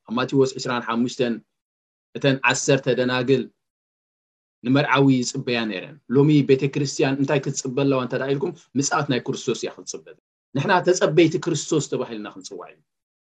ኣብ 0.07 0.13
ማቴዎስ 0.17 0.51
25 0.59 1.23
እተን 2.17 2.35
1 2.53 2.85
ደናግል 2.99 3.43
ንመርዓዊ 4.67 5.07
ፅበያ 5.31 5.59
ረ 5.83 5.85
ሎሚ 6.15 6.29
ቤተክርስትያን 6.49 7.17
እንታይ 7.21 7.39
ክትፅበለዋ 7.45 7.97
እተዳኢልኩም 8.07 8.51
ምፅኣት 8.77 9.07
ናይ 9.11 9.19
ክርስቶስ 9.27 9.59
እያ 9.63 9.69
ክትፅበ 9.77 10.05
ንሕና 10.55 10.73
ተፀበይቲ 10.87 11.33
ክርስቶስ 11.45 11.85
ተባሂልና 11.91 12.27
ክንፅዋዕ 12.35 12.69
እዩ 12.73 12.79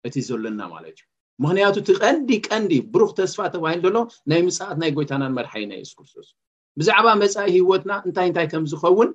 እቲ 0.09 0.17
ዘሎና 0.29 0.61
ማለት 0.75 0.97
እዩ 1.01 1.05
ምክንያቱ 1.45 1.75
እቲ 1.83 1.91
ቀንዲ 2.03 2.39
ቀንዲ 2.49 2.73
ብሩኽ 2.95 3.11
ተስፋ 3.21 3.39
ተባሂል 3.55 3.83
ሎ 3.97 3.99
ናይ 4.33 4.41
ምፅኣት 4.49 4.77
ናይ 4.83 4.91
ጎይታናን 4.97 5.35
መርሓዩናይ 5.39 5.83
ሱ 5.91 5.93
ክርስቶስእ 6.01 6.33
ብዛዕባ 6.81 7.07
መፃኢ 7.23 7.49
ሂይወትና 7.57 7.93
እንታይ 8.07 8.27
እንታይ 8.31 8.49
ከም 8.53 8.67
ዝኸውን 8.73 9.11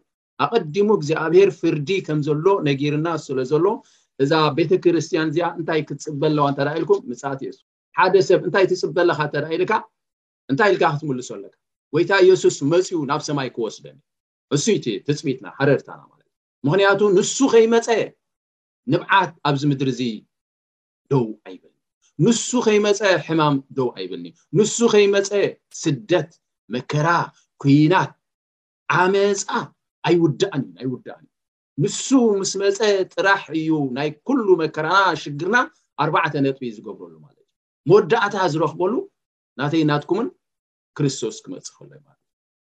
ኣቀዲሙ 0.46 0.88
ግዜ 1.02 1.12
ኣብሄር 1.26 1.52
ፍርዲ 1.60 1.90
ከምዘሎ 2.08 2.46
ነጊርና 2.68 3.08
ስለ 3.26 3.40
ዘሎ 3.52 3.68
እዛ 4.24 4.32
ቤተክርስትያን 4.58 5.30
እዚኣ 5.34 5.48
እንታይ 5.60 5.82
ክትፅበለዋ 5.90 6.48
ተዳኢልኩም 6.60 7.02
ምፅኣት 7.12 7.42
የስ 7.48 7.60
ሓደ 7.98 8.14
ሰብ 8.30 8.42
እንታይ 8.48 8.66
ትፅበለካ 8.72 9.20
እተራ 9.28 9.46
ኢልካ 9.58 9.74
እንታይ 10.54 10.72
ኢልካ 10.74 10.86
ክትምልሶ 10.96 11.30
ኣለካ 11.38 11.54
ወይታ 11.96 12.14
የሱስ 12.30 12.56
መፅኡ 12.72 12.98
ናብ 13.10 13.22
ሰማይ 13.28 13.50
ክወስደኒ 13.56 13.98
ንሱይቲ 14.54 14.86
ትፅቢትና 15.08 15.46
ሓረርታና 15.58 16.00
ማለት 16.12 16.26
እዩ 16.30 16.34
ምክንያቱ 16.68 17.02
ንሱ 17.18 17.36
ከይመፀ 17.54 17.88
ንብዓት 18.94 19.32
ኣብዚ 19.50 19.62
ምድር 19.72 19.90
እዚ 19.94 20.02
ደው 21.12 21.24
ኣይብልኒእዩ 21.48 22.24
ንሱ 22.26 22.48
ከይመፀ 22.66 23.00
ሕማም 23.28 23.56
ደው 23.78 23.88
ኣይብልኒ 24.00 24.26
እዩ 24.34 24.40
ንሱ 24.60 24.78
ከይመፀ 24.94 25.32
ስደት 25.84 26.30
መከራ 26.76 27.08
ኩናት 27.64 28.12
ዓመፃ 28.98 29.42
ኣይውዳእን 30.10 30.64
እዩ 30.70 30.78
ኣይውዳእን 30.84 31.26
እዩ 31.26 31.84
ንሱ 31.84 32.06
ምስ 32.42 32.52
መፀ 32.64 32.80
ጥራሕ 33.14 33.44
እዩ 33.62 33.70
ናይ 34.00 34.10
ኩሉ 34.28 34.46
መከራና 34.64 35.00
ሽግርና 35.24 35.58
ኣርባዕተ 36.04 36.34
ነጥቢ 36.46 36.64
ዝገብረሉ 36.78 37.14
ማለት 37.26 37.40
እዩ 37.46 37.50
መወዳእታ 37.90 38.36
ዝረኽበሉ 38.56 38.94
ናተይ 39.60 39.82
እናትኩምን 39.86 40.28
ክሪስቶስ 40.98 41.36
ክመፅእ 41.46 41.72
ክእሎ 41.78 41.92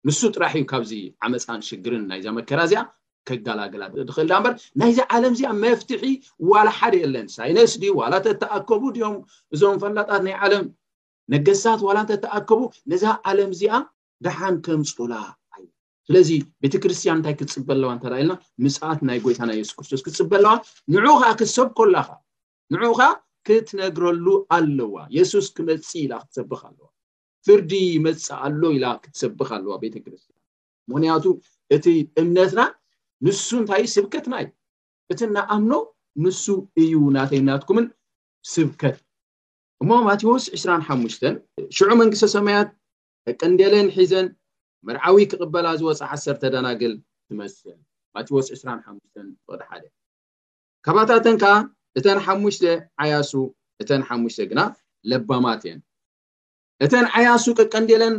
ይንሱ 0.06 0.20
ጥራሕ 0.36 0.52
እዩ 0.58 0.64
ካብዚ 0.70 0.92
ዓመፃን 1.26 1.60
ሽግርን 1.68 2.02
ናይእዛ 2.10 2.26
መከራ 2.38 2.60
እዚኣ 2.68 2.80
ከጋላግላ 3.28 3.82
ድክእል 4.08 4.28
ዳ 4.30 4.32
እምበር 4.40 4.52
ናይዛ 4.80 4.98
ዓለም 5.16 5.32
እዚኣ 5.36 5.50
መፍትሒ 5.64 6.04
ዋላ 6.50 6.66
ሓደ 6.78 6.94
የለንሳይ 7.02 7.50
ነስ 7.58 7.72
ድ 7.82 7.92
ዋላ 8.00 8.12
ተተኣከቡ 8.26 8.82
ድኦም 8.96 9.16
እዞም 9.54 9.78
ፈላጣት 9.84 10.22
ናይ 10.26 10.34
ዓለም 10.46 10.64
ነገስታት 11.34 11.80
ዋላ 11.88 11.96
እንተተኣከቡ 12.04 12.60
ነዛ 12.92 13.04
ዓለም 13.32 13.50
እዚኣ 13.56 13.76
ዳሓን 14.26 14.56
ከምፁላ 14.66 15.12
ዓዩ 15.54 15.64
ስለዚ 16.08 16.30
ቤተክርስትያን 16.64 17.16
እንታይ 17.18 17.34
ክትፅበለዋ 17.40 17.90
እንተዳ 17.96 18.14
ኢልና 18.22 18.34
ምፅት 18.64 19.00
ናይ 19.10 19.20
ጎይታናይ 19.26 19.56
የሱስክርስቶስ 19.60 20.02
ክትፅበለዋ 20.08 20.52
ንዑኡ 20.96 21.14
ከዓ 21.22 21.30
ክሰብ 21.42 21.70
ኮላኻ 21.80 22.08
ንዑኡ 22.74 22.90
ከዓ 23.02 23.10
ክትነግረሉ 23.48 24.26
ኣለዋ 24.58 24.96
የሱስ 25.18 25.48
ክመፂእ 25.56 26.02
ኢላ 26.04 26.12
ክትሰብኽ 26.24 26.62
ኣለዋ 26.70 26.86
ፍርዲ 27.46 27.72
መፅእ 28.04 28.38
ኣሎ 28.46 28.60
ኢትሰብ 28.76 29.40
ኣለዋ 29.56 29.74
ቤተክርስን 29.82 30.34
ምክንያቱ 30.90 31.24
እቲ 31.76 31.86
እምነትና 32.22 32.60
ንሱ 33.26 33.48
እንታይይ 33.60 33.86
ስብከትና 33.94 34.34
እዩ 34.44 34.50
እቲ 35.12 35.20
እናኣምኖ 35.28 35.72
ንሱ 36.24 36.44
እዩ 36.82 36.92
ናተይናትኩምን 37.16 37.86
ስብከት 38.54 38.96
እሞ 39.82 39.90
ማቴዎስ 40.08 40.44
25 40.58 41.24
ሽዑ 41.76 41.88
መንግስተ 42.00 42.24
ሰማያት 42.36 42.68
ዕቀንደለን 43.30 43.86
ሒዘን 43.96 44.26
መርዓዊ 44.88 45.16
ክቅበላ 45.32 45.66
ዝወፃ 45.80 46.00
ዓሰተዳናግል 46.14 46.94
ትመስል 47.28 47.76
ማቴዎስ 48.16 48.48
251 48.56 49.90
ካባታተን 50.86 51.36
ከዓ 51.42 51.54
እተን 51.98 52.18
5ሙሽ 52.32 52.56
ዓያሱ 53.02 53.32
እተ 53.82 53.90
5ሙሽ 54.08 54.36
ግና 54.50 54.60
ለባማት 55.10 55.62
እየን 55.66 55.80
እተን 56.85 57.07
ዓያሱቅት 57.19 57.69
ቀንዴለን 57.75 58.14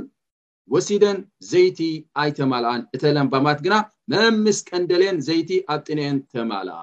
ወሲደን 0.74 1.18
ዘይቲ 1.52 1.80
ኣይተማልኣን 2.22 2.82
እተለንባማት 2.96 3.60
ግና 3.66 3.76
መምስ 4.12 4.60
ቀንደልን 4.70 5.18
ዘይቲ 5.28 5.52
ኣብ 5.74 5.82
ጥንአን 5.88 6.18
ተማልኣ 6.34 6.78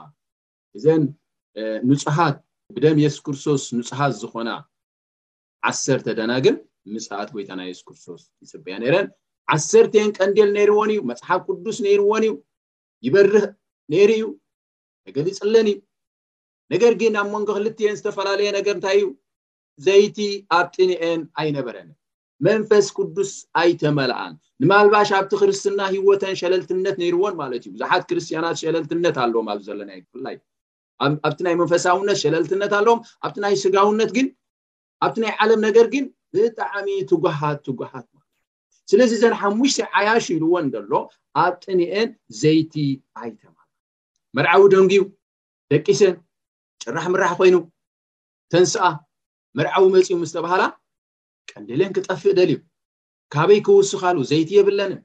እዘን 0.77 1.03
ንፁሓት 1.91 2.37
ብደም 2.75 2.99
የሱስክርስቶስ 3.05 3.63
ንፁሓት 3.79 4.13
ዝኮና 4.21 4.51
ዓሰርተ 5.69 6.07
ዳና 6.19 6.33
ግን 6.45 6.57
ምፃኣት 6.95 7.29
ጎይታናይ 7.35 7.67
የሱስክርሶቶስ 7.71 8.23
ይፅብየ 8.45 8.75
ኔረን 8.85 9.09
ዓሰርተየን 9.55 10.13
ቀንዴየል 10.19 10.51
ነይርዎን 10.57 10.91
እዩ 10.95 11.01
መፅሓፍ 11.11 11.41
ቅዱስ 11.49 11.77
ነይርዎን 11.87 12.23
እዩ 12.27 12.33
ይበርህ 13.09 13.45
ነይሩ 13.93 14.11
እዩ 14.21 14.27
ነገሊይፅለን 15.09 15.67
እዩ 15.73 15.79
ነገር 16.75 16.93
ግን 17.03 17.15
ኣብ 17.21 17.29
መንጎ 17.35 17.49
ክልትዮን 17.59 17.97
ዝተፈላለየ 18.01 18.49
ነገር 18.59 18.75
እንታይ 18.79 18.99
እዩ 19.01 19.07
ዘይቲ 19.87 20.19
ኣብ 20.59 20.67
ጥኒአን 20.77 21.21
ኣይነበረንን 21.41 21.97
መንፈስ 22.47 22.87
ቅዱስ 22.99 23.31
ኣይተመልኣን 23.61 24.33
ንማልባሽ 24.63 25.11
ኣብቲ 25.19 25.33
ክርስትና 25.41 25.81
ህወተን 25.95 26.35
ሸለልትነት 26.41 26.97
ነይርዎን 27.03 27.35
ማለት 27.43 27.63
እዩ 27.67 27.71
ብዙሓት 27.75 28.03
ክርስትያናት 28.11 28.57
ሸለልትነት 28.63 29.17
ኣለዎም 29.25 29.47
ኣብ 29.53 29.61
ዘለናዩ 29.67 30.03
ፍላይ 30.15 30.37
ኣብቲ 31.29 31.39
ናይ 31.47 31.55
መንፈሳውነት 31.61 32.19
ሸለልትነት 32.23 32.73
ኣለዎም 32.79 33.01
ኣብቲ 33.27 33.37
ናይ 33.45 33.55
ስግራውነት 33.65 34.11
ግን 34.17 34.27
ኣብቲ 35.05 35.17
ናይ 35.25 35.33
ዓለም 35.45 35.61
ነገር 35.69 35.87
ግን 35.95 36.05
ብጣዕሚ 36.37 36.89
ትጉሃት 37.13 37.61
ትጉሃት 37.69 38.07
ት 38.13 38.15
ስለዚ 38.91 39.13
ዘን 39.23 39.35
ሓሙሽተ 39.41 39.79
ዓያሽ 39.99 40.27
ኢልዎን 40.37 40.67
ደሎ 40.75 40.93
ኣብ 41.45 41.55
ጥኒአን 41.65 42.09
ዘይቲ 42.43 42.75
ኣይተመልእ 43.23 43.69
መርዓዊ 44.37 44.63
ደንጉ 44.75 44.93
ደቂሰን 45.75 46.15
ጭራሕ 46.83 47.07
ምራሕ 47.15 47.33
ኮይኑ 47.41 47.57
ተንስኣ 48.53 48.85
መርዓዊ 49.59 49.85
መፂኡ 49.95 50.13
ምስተባሃላ 50.25 50.63
ቀንደልን 51.51 51.91
ክጠፍእ 51.97 52.35
ደልዩ 52.39 52.57
ካበይ 53.35 53.61
ክውስኻሉ 53.67 54.17
ዘይቲ 54.31 54.51
የብለንን 54.59 55.01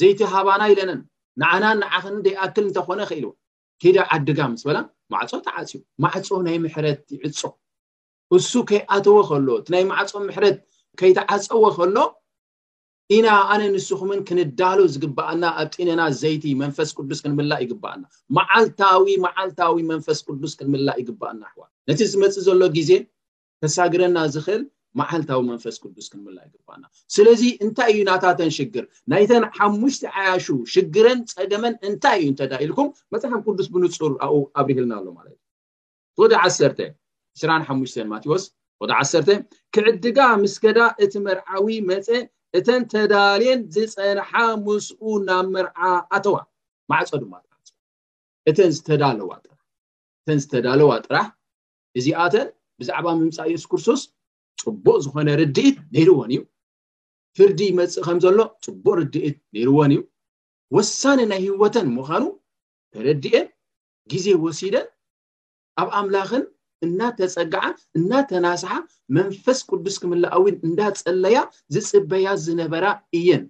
ዘይቲ 0.00 0.20
ሃባና 0.32 0.62
ኢለንን 0.72 1.00
ንዓናን 1.40 1.78
ንዓክንንደይኣክል 1.82 2.64
እንተኾነ 2.68 3.00
ክኢልዎ 3.10 3.32
ከደ 3.82 3.96
ዓድጋ 4.14 4.38
ምስ 4.52 4.62
በላ 4.68 4.78
ማዕፆ 5.14 5.32
ተዓፅዩ 5.46 5.78
ማዕፆ 6.04 6.28
ናይ 6.46 6.56
ምሕረት 6.64 7.02
ይዕፆ 7.16 7.40
እሱ 8.36 8.52
ከይኣተዎ 8.70 9.18
ከሎ 9.28 9.48
እ 9.62 9.72
ናይ 9.74 9.84
ማዕፆ 9.90 10.12
ምሕረት 10.28 10.56
ከይተዓፀዎ 11.00 11.62
ከሎ 11.76 11.96
ኢና 13.16 13.26
ኣነ 13.52 13.60
ንስኹምን 13.74 14.20
ክንዳሉ 14.28 14.78
ዝግባኣና 14.94 15.44
ኣብጢነና 15.60 16.02
ዘይቲ 16.22 16.44
መንፈስ 16.62 16.88
ቅዱስ 16.96 17.20
ክንምላእ 17.24 17.60
ይግበአና 17.64 18.02
ማዓልታዊ 18.36 19.12
ማዓልታዊ 19.26 19.80
መንፈስ 19.92 20.18
ቅዱስ 20.26 20.52
ክንምላእ 20.58 20.98
ይግባአና 21.02 21.40
ኣሕዋል 21.48 21.70
ነቲ 21.90 22.00
ዝመፅእ 22.12 22.42
ዘሎ 22.48 22.62
ግዜ 22.76 22.90
ተሳግረና 23.62 24.18
ዝክእል 24.34 24.62
መዓልታዊ 24.98 25.40
መንፈስ 25.48 25.74
ቅዱስ 25.82 26.06
ክንምላ 26.12 26.38
ይግባአና 26.46 26.84
ስለዚ 27.16 27.42
እንታይ 27.64 27.90
እዩ 27.94 28.00
ናታተን 28.08 28.50
ሽግር 28.56 28.84
ናይተን 29.12 29.44
ሓሙሽተ 29.56 30.02
ዓያሹ 30.20 30.46
ሽግረን 30.74 31.20
ፀገመን 31.32 31.74
እንታይ 31.88 32.16
እዩ 32.20 32.28
እንተዳ 32.32 32.52
ኢልኩም 32.64 32.88
መፅሓፍ 33.14 33.40
ቅዱስ 33.48 33.68
ብንፁር 33.74 34.12
ኣኡ 34.26 34.34
ኣብሪህልና 34.60 34.92
ኣሎ 35.00 35.06
ማለት 35.18 35.34
እዩ 35.34 35.40
ሶወደ 36.18 36.34
1 36.48 36.82
25 37.42 38.00
ማቴዎስ 38.12 38.44
ወዲ1 38.82 39.28
ክዕድጋ 39.74 40.18
ምስ 40.42 40.54
ከዳ 40.64 40.80
እቲ 41.04 41.12
መርዓዊ 41.26 41.66
መፀ 41.90 42.08
እተን 42.58 42.82
ተዳልየን 42.92 43.60
ዝፀንሓ 43.74 44.30
ምስኡ 44.66 45.00
ናብ 45.28 45.46
መርዓ 45.56 45.80
ኣተዋ 46.18 46.36
ማዕፆ 46.92 47.10
ድማ 47.22 47.34
እተን 48.50 48.70
ዝዳለዋ 48.76 49.30
ጥራ 49.46 49.54
እተን 50.22 50.38
ዝተዳለዋ 50.42 50.90
ጥራሕ 51.06 51.26
እዚኣተን 51.98 52.48
ብዛዕባ 52.80 53.06
ምምፃ 53.20 53.36
የሱስ 53.52 53.64
ክርስቶስ 53.70 54.00
ፅቡቅ 54.62 54.96
ዝኾነ 55.04 55.28
ርድኢት 55.40 55.76
ነይርዎን 55.94 56.30
እዩ 56.34 56.40
ፍርዲ 57.38 57.60
ይመፅእ 57.70 58.02
ከምዘሎ 58.06 58.38
ፅቡቅ 58.64 58.94
ርድኢት 59.00 59.36
ነይርዎን 59.56 59.92
እዩ 59.94 60.00
ወሳኒ 60.76 61.18
ናይ 61.32 61.40
ህወተን 61.46 61.88
ምዃኑ 61.96 62.24
ተረድኤን 62.94 63.46
ግዜ 64.12 64.26
ወሲደን 64.44 64.86
ኣብ 65.80 65.88
ኣምላኽን 66.00 66.44
እናተፀጋዓ 66.86 67.64
እናተናስሓ 67.98 68.70
መንፈስ 69.16 69.58
ቅዱስ 69.70 69.96
ክምላኣዊን 70.02 70.56
እንዳፀለያ 70.66 71.38
ዝፅበያ 71.74 72.26
ዝነበራ 72.46 72.86
እየን 73.18 73.44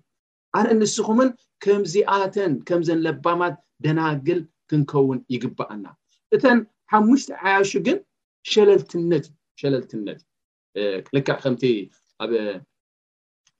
ኣነ 0.58 0.66
ንስኹምን 0.80 1.30
ከምዚኣተን 1.64 2.52
ከምዘን 2.68 3.00
ለባማት 3.06 3.54
ደናግል 3.86 4.40
ክንከውን 4.70 5.20
ይግባኣና 5.36 5.84
እተን 6.36 6.58
ሓሙሽተ 6.92 7.30
ዓያሹ 7.42 7.70
ግን 7.86 7.98
ሸለልትነእ 8.52 9.24
ሸለልትነት 9.60 10.20
እዩ 10.76 10.84
ልካዕ 11.14 11.36
ከምቲ 11.44 11.62
ኣብ 12.22 12.32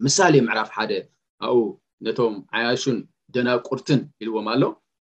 ምሳሌ 0.05 0.35
ምዕራፍ 0.46 0.70
ሓደ 0.77 0.92
ኣብኡ 1.44 1.61
ነቶም 2.07 2.35
ዓያሹን 2.57 2.98
ደናቁርትን 3.35 4.01
ኢልዎም 4.22 4.46
ኣሎ 4.53 4.62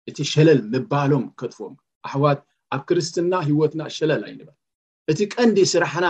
እቲ 0.09 0.17
ሸለል 0.33 0.61
ምባሎም 0.73 1.25
ከጥፎዎም 1.39 1.75
ኣሕዋት 2.09 2.41
ኣብ 2.75 2.83
ክርስትና 2.89 3.33
ሂወትና 3.49 3.83
ሸለል 3.97 4.23
ኣይንበል 4.29 4.57
እቲ 5.13 5.19
ቀንዲ 5.35 5.59
ስራሕና 5.73 6.07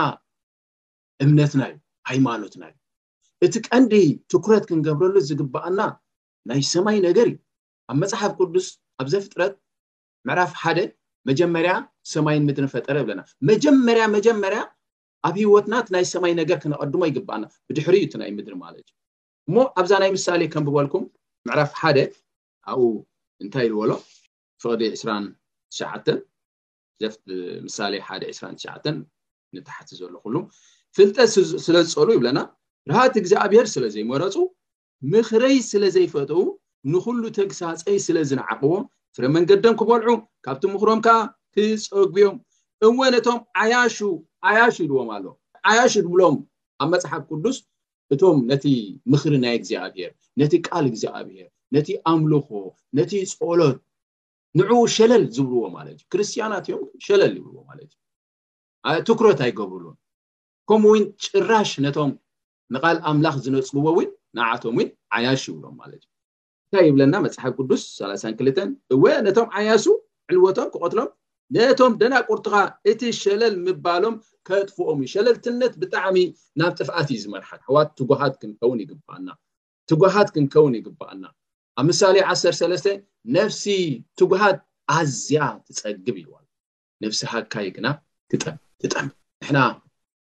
እምነትና 1.23 1.61
እዩ 1.71 1.77
ሃይማኖትና 2.09 2.63
እዩ 2.73 2.77
እቲ 3.45 3.55
ቀንዲ 3.69 3.93
ትኩረት 4.31 4.63
ክንገብረሉ 4.69 5.15
ዝግባአና 5.29 5.79
ናይ 6.49 6.61
ሰማይ 6.73 6.97
ነገር 7.07 7.27
ዩ 7.33 7.35
ኣብ 7.91 7.95
መፅሓፍ 8.03 8.31
ቅዱስ 8.39 8.67
ኣብ 9.01 9.07
ዘፍጥረት 9.13 9.53
ምዕራፍ 10.27 10.51
ሓደ 10.61 10.77
መጀመርያ 11.29 11.71
ሰማይን 12.13 12.45
ምድሪ 12.49 12.65
ፈጠረ 12.73 12.95
ይብለና 13.03 13.21
መጀመርያ 13.49 14.03
መጀመርያ 14.17 14.59
ኣብ 15.27 15.35
ሂወትናት 15.43 15.87
ናይ 15.95 16.03
ሰማይ 16.13 16.33
ነገር 16.41 16.57
ክነቐድሞ 16.63 17.01
ይግባኣና 17.09 17.45
ብድሕሪ 17.69 17.95
እዩ 18.01 18.05
እት 18.07 18.13
ናይ 18.21 18.29
ምድሪ 18.37 18.53
ማለት 18.65 18.85
እዩ 18.89 18.97
እሞ 19.49 19.55
ኣብዛ 19.81 19.91
ናይ 20.03 20.11
ምሳሌ 20.17 20.41
ከም 20.53 20.63
ብበልኩም 20.67 21.03
ምዕራፍ 21.47 21.71
ሓደ 21.81 21.97
ኣብኡ 22.71 22.85
እንታይ 23.43 23.67
ዝበሎ 23.71 23.91
ፍቅዲ 24.63 24.81
2ራ 25.01 25.89
ትን 26.05 26.17
ምሳሌ 27.67 27.93
ሓደ 28.07 28.23
2ት 28.39 28.85
ንታሕቲ 29.57 29.89
ዘሎ 30.01 30.13
ኩሉ 30.23 30.35
ፍልጠት 30.95 31.29
ስለዝፀሩ 31.65 32.07
ይብለና 32.17 32.39
ርሃት 32.89 33.13
እግዚኣብሔር 33.21 33.65
ስለ 33.75 33.83
ዘይመረፁ 33.95 34.35
ምክረይ 35.11 35.55
ስለ 35.71 35.83
ዘይፈጥዉ 35.97 36.39
ንኩሉ 36.93 37.21
ተግሳፀይ 37.39 37.97
ስለ 38.07 38.17
ዝነዓቅዎ 38.29 38.73
ፍረመንገድዶም 39.15 39.75
ክበልዑ 39.79 40.11
ካብቲ 40.45 40.63
ምክሮም 40.73 40.99
ከዓ 41.05 41.15
ክፀጉብዮም 41.53 42.35
እወ 42.87 42.97
ነቶም 43.13 43.37
ዓያሹ 43.61 43.97
ዓያሹ 44.49 44.75
ይልዎም 44.85 45.09
ኣለዎ 45.15 45.33
ዓያሽ 45.69 45.93
ብሎም 46.13 46.35
ኣብ 46.81 46.87
መፅሓፍ 46.93 47.23
ቅዱስ 47.29 47.57
እቶም 48.13 48.37
ነቲ 48.51 48.63
ምክሪ 49.11 49.33
ናይ 49.43 49.55
እግዚኣብሄር 49.59 50.11
ነቲ 50.41 50.53
ቃል 50.67 50.85
እግዚኣብሄር 50.91 51.47
ነቲ 51.75 51.87
ኣምልኾ 52.11 52.47
ነቲ 52.97 53.11
ፀሎት 53.39 53.77
ንዑኡ 54.59 54.79
ሸለል 54.95 55.23
ዝብልዎ 55.35 55.63
ማለት 55.77 55.95
እዩ 55.99 56.05
ክርስትያናት 56.11 56.67
እዮም 56.69 56.85
ሸለል 57.05 57.33
ይብልዎ 57.39 57.59
ማለት 57.71 57.91
እዩ 58.91 58.99
ትኩረት 59.09 59.41
ኣይገብሉን 59.47 59.97
ከምኡ 60.69 60.89
ውን 60.93 61.03
ጭራሽ 61.25 61.71
ነቶም 61.85 62.11
ንቓል 62.73 62.97
ኣምላኽ 63.09 63.35
ዝነፅልዎ 63.43 63.85
እውን 63.93 64.09
ንዓቶም 64.37 64.77
እን 64.83 64.89
ዓያሽ 65.17 65.43
ይብሎም 65.49 65.75
ማለት 65.81 66.01
እዩ 66.03 66.08
እታይ 66.71 66.83
ይብለና 66.87 67.15
መፅሓፍ 67.23 67.51
ቅዱስ 67.59 67.83
32 67.99 68.57
እወ 68.95 69.03
ነቶም 69.25 69.47
ዓያሱ 69.57 69.83
ዕልወቶም 70.31 70.67
ክቐትሎም 70.73 71.07
ነቶም 71.55 71.93
ደናቁርትኻ 72.01 72.55
እቲ 72.91 73.01
ሸለል 73.19 73.55
ምባሎም 73.65 74.15
ከጥፍኦም 74.47 74.99
ዩ 75.03 75.07
ሸለልትነት 75.13 75.73
ብጣዕሚ 75.81 76.17
ናብ 76.61 76.73
ጥፍኣት 76.79 77.07
እዩ 77.13 77.17
ዝመርሓት 77.23 77.61
ህዋት 77.69 77.93
ከውን 78.61 78.79
ይናትጉሃት 78.83 80.29
ክንከውን 80.35 80.75
ይግበአና 80.79 81.23
ኣብ 81.79 81.85
ምሳሌ 81.89 82.15
13 82.33 82.93
ነፍሲ 83.37 83.65
ትጉሃት 84.21 84.59
ኣዝያ 84.97 85.41
ትፀግብ 85.67 86.15
ኢዋል 86.23 86.45
ነፍሲ 87.05 87.19
ሃካይ 87.33 87.67
ግና 87.77 87.87
ትጠምብ 88.81 89.11
ንሕና 89.41 89.59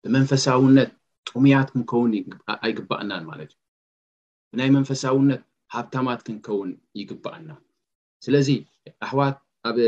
ብመንፈሳውነት 0.04 0.92
ጡሙያት 1.30 1.68
ክንከውን 1.74 2.12
ኣይግባአናን 2.66 3.24
ማለት 3.32 3.50
እዩፈሳውት 4.68 5.42
ሃብታማት 5.74 6.20
ክንከውን 6.26 6.70
ይግባአና 7.00 7.50
ስለዚ 8.24 8.48
ኣሕዋት 9.04 9.36
ኣብ 9.70 9.78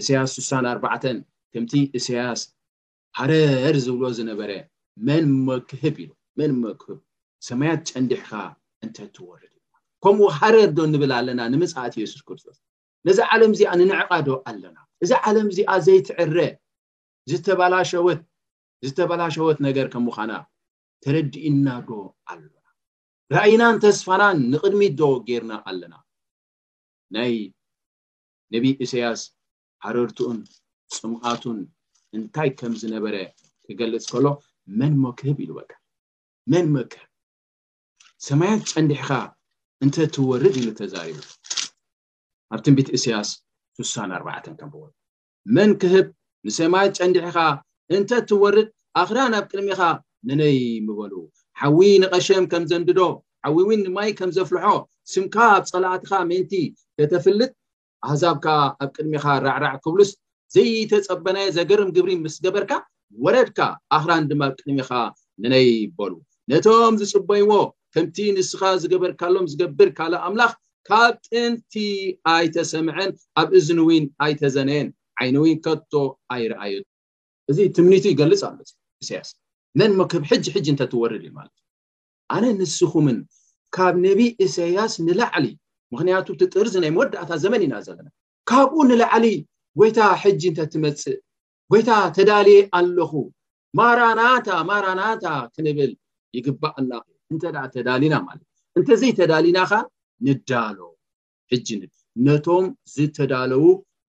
እሳያስ 0.00 0.30
6ሳ4 0.40 1.04
ከምቲ 1.54 1.72
እሳያስ 1.98 2.40
ሃረር 3.18 3.76
ዝብሎ 3.86 4.04
ዝነበረ 4.18 4.50
መን 5.06 5.24
መክህብ 5.48 5.96
ኢ 6.02 6.04
መን 6.38 6.52
መክህብ 6.64 6.98
ሰማያት 7.48 7.80
ጨንዲሕካ 7.90 8.30
እንተትወርድ 8.84 9.52
ይ 9.58 9.62
ከምኡ 10.04 10.20
ሃረር 10.38 10.70
ዶ 10.76 10.78
ንብል 10.92 11.10
ኣለና 11.18 11.40
ንመፅእት 11.52 11.94
የሱስ 12.02 12.22
ክርስቶስ 12.28 12.58
ነዚ 13.08 13.18
ዓለም 13.34 13.50
እዚኣ 13.56 13.70
ንነዕቃዶ 13.80 14.28
ኣለና 14.48 14.76
እዚ 15.04 15.10
ዓለም 15.28 15.46
እዚኣ 15.52 15.70
ዘይትዕረ 15.86 16.38
ዝባላሸወዝተባላሸወት 17.30 19.58
ነገር 19.66 19.86
ከም 19.92 20.02
ምኳና 20.08 20.32
ተረዲእና 21.04 21.66
ዶ 21.88 21.90
ኣሎ 22.32 22.42
ራእይናን 23.34 23.76
ተስፋናን 23.82 24.38
ንቅድሚት 24.52 24.94
ዶ 25.00 25.02
ጌርና 25.28 25.52
ኣለና 25.68 25.94
ናይ 27.14 27.34
ነቢ 28.54 28.64
እሳያስ 28.84 29.20
ሓረርትኡን 29.84 30.38
ፅምቃቱን 30.96 31.58
እንታይ 32.16 32.50
ከምዝነበረ 32.60 33.16
ክገልፅ 33.66 34.04
ከሎ 34.12 34.26
መን 34.80 34.94
ሞክህብ 35.04 35.38
ኢሉ 35.44 35.50
በ 35.58 35.62
መን 36.54 36.66
ሞክህብ 36.74 37.08
ሰማያት 38.28 38.64
ፀንዲሕካ 38.74 39.10
እንተ 39.84 39.94
እትወርድ 40.08 40.56
ኢሉ 40.62 40.68
ተዛሪቡ 40.80 41.18
ኣብ 42.54 42.60
ትንቢት 42.64 42.90
እስያስ 42.98 43.30
6ሳ 43.84 43.94
4 44.20 44.50
ከምብሉ 44.60 44.84
መን 45.58 45.70
ክህብ 45.84 46.06
ንሰማያት 46.48 46.92
ጨንዲሒኻ 46.98 47.38
እንተ 47.96 48.10
እትወርድ 48.22 48.68
ኣኽራ 49.02 49.18
ናብ 49.34 49.44
ቅድሚካ 49.52 49.80
መነይ 50.28 50.58
ምበሉ 50.88 51.12
ዓዊ 51.66 51.88
ንቀሸም 52.02 52.44
ከም 52.52 52.62
ዘንድዶ 52.70 53.00
ዓዊ 53.46 53.56
እውን 53.64 53.80
ንማይ 53.86 54.10
ከም 54.18 54.30
ዘፍልሖ 54.36 54.64
ስምካ 55.12 55.36
ኣብ 55.56 55.64
ፀላእትኻ 55.72 56.10
መንቲ 56.30 56.52
ተተፍልጥ 56.98 57.50
ኣህዛብካ 58.06 58.46
ኣብ 58.84 58.90
ቅድሚካ 58.96 59.26
ራዕራዕ 59.46 59.74
ክብሉስ 59.84 60.10
ዘይተፀበናየ 60.54 61.48
ዘገርም 61.56 61.90
ግብሪ 61.96 62.10
ምስ 62.24 62.36
ገበርካ 62.44 62.72
ወረድካ 63.24 63.60
ኣኽራን 63.96 64.24
ድማ 64.30 64.42
ብ 64.52 64.56
ቅድሚካ 64.60 64.90
ነነይ 65.44 65.66
ይበሉ 65.84 66.12
ነቶም 66.52 66.94
ዝፅበይዎ 67.00 67.52
ከምቲ 67.94 68.16
ንስኻ 68.36 68.62
ዝገበርካሎም 68.82 69.46
ዝገብር 69.52 69.88
ካል 69.98 70.12
ኣምላኽ 70.28 70.52
ካብ 70.88 71.14
ጥንቲ 71.28 71.72
ኣይተሰምዐን 72.34 73.10
ኣብ 73.40 73.48
እዝን 73.58 73.80
እውን 73.84 74.04
ኣይተዘነየን 74.24 74.88
ዓይነ 75.22 75.34
ዊን 75.44 75.58
ከቶ 75.66 75.92
ኣይረኣየ 76.34 76.74
እዚ 77.52 77.58
ትምኒቱ 77.78 78.04
ይገልፅ 78.12 78.42
ኣሎ 78.48 78.58
ያ 79.16 79.20
ነን 79.80 79.92
ሞ 79.98 80.02
ከብ 80.12 80.22
ሕጂ 80.30 80.44
ሕጂ 80.54 80.66
እንተትወርድ 80.72 81.22
እዩ 81.24 81.32
ማለት 81.38 81.54
እዩ 81.58 81.66
ኣነ 82.34 82.44
ንስኹምን 82.58 83.18
ካብ 83.76 83.94
ነቢ 84.06 84.20
እሳያስ 84.44 84.92
ንላዕሊ 85.06 85.44
ምክንያቱ 85.92 86.26
ትጥርዚ 86.40 86.74
ናይ 86.82 86.90
መወዳእታ 86.96 87.30
ዘመን 87.44 87.62
ኢና 87.66 87.74
ዘለና 87.86 88.08
ካብኡ 88.50 88.74
ንላዕሊ 88.88 89.26
ጎይታ 89.80 89.98
ሕጂ 90.22 90.42
እንተ 90.50 90.60
ትመፅእ 90.72 91.16
ጎይታ 91.72 91.90
ተዳሊየ 92.16 92.58
ኣለኹ 92.80 93.12
ማራናታ 93.78 94.48
ማራናታ 94.70 95.24
ክንብል 95.54 95.92
ይግባእ 96.36 96.72
ኣና 96.80 96.92
እንተደኣ 97.32 97.64
ተዳሊና 97.74 98.14
ማለት 98.26 98.46
እዩ 98.50 98.76
እንተዘይ 98.78 99.12
ተዳሊና 99.20 99.58
ካ 99.72 99.80
ንዳሎ 100.28 100.78
ሕጂ 101.52 101.68
ንብል 101.80 101.90
ነቶም 102.26 102.66
ዝተዳለዉ 102.94 103.64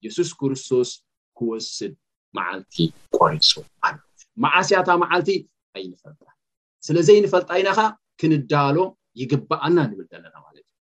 የሱስ 0.06 0.30
ክርስቶስ 0.40 0.90
ክወስድ 1.38 1.94
መዓልቲ 2.38 2.76
ቆሪፁ 3.18 3.52
ኣለ 3.88 3.98
ማዓስያታ 4.44 4.90
መዓልቲ 5.04 5.30
ይንፈልጣ 5.86 6.22
ስለ 6.88 6.98
ዘይንፈልጣ 7.08 7.50
ኢናካ 7.62 7.80
ክንዳሎ 8.22 8.78
ይግባኣና 9.22 9.78
ንብል 9.90 10.08
ዘለና 10.12 10.36
ማለትእዩ 10.46 10.78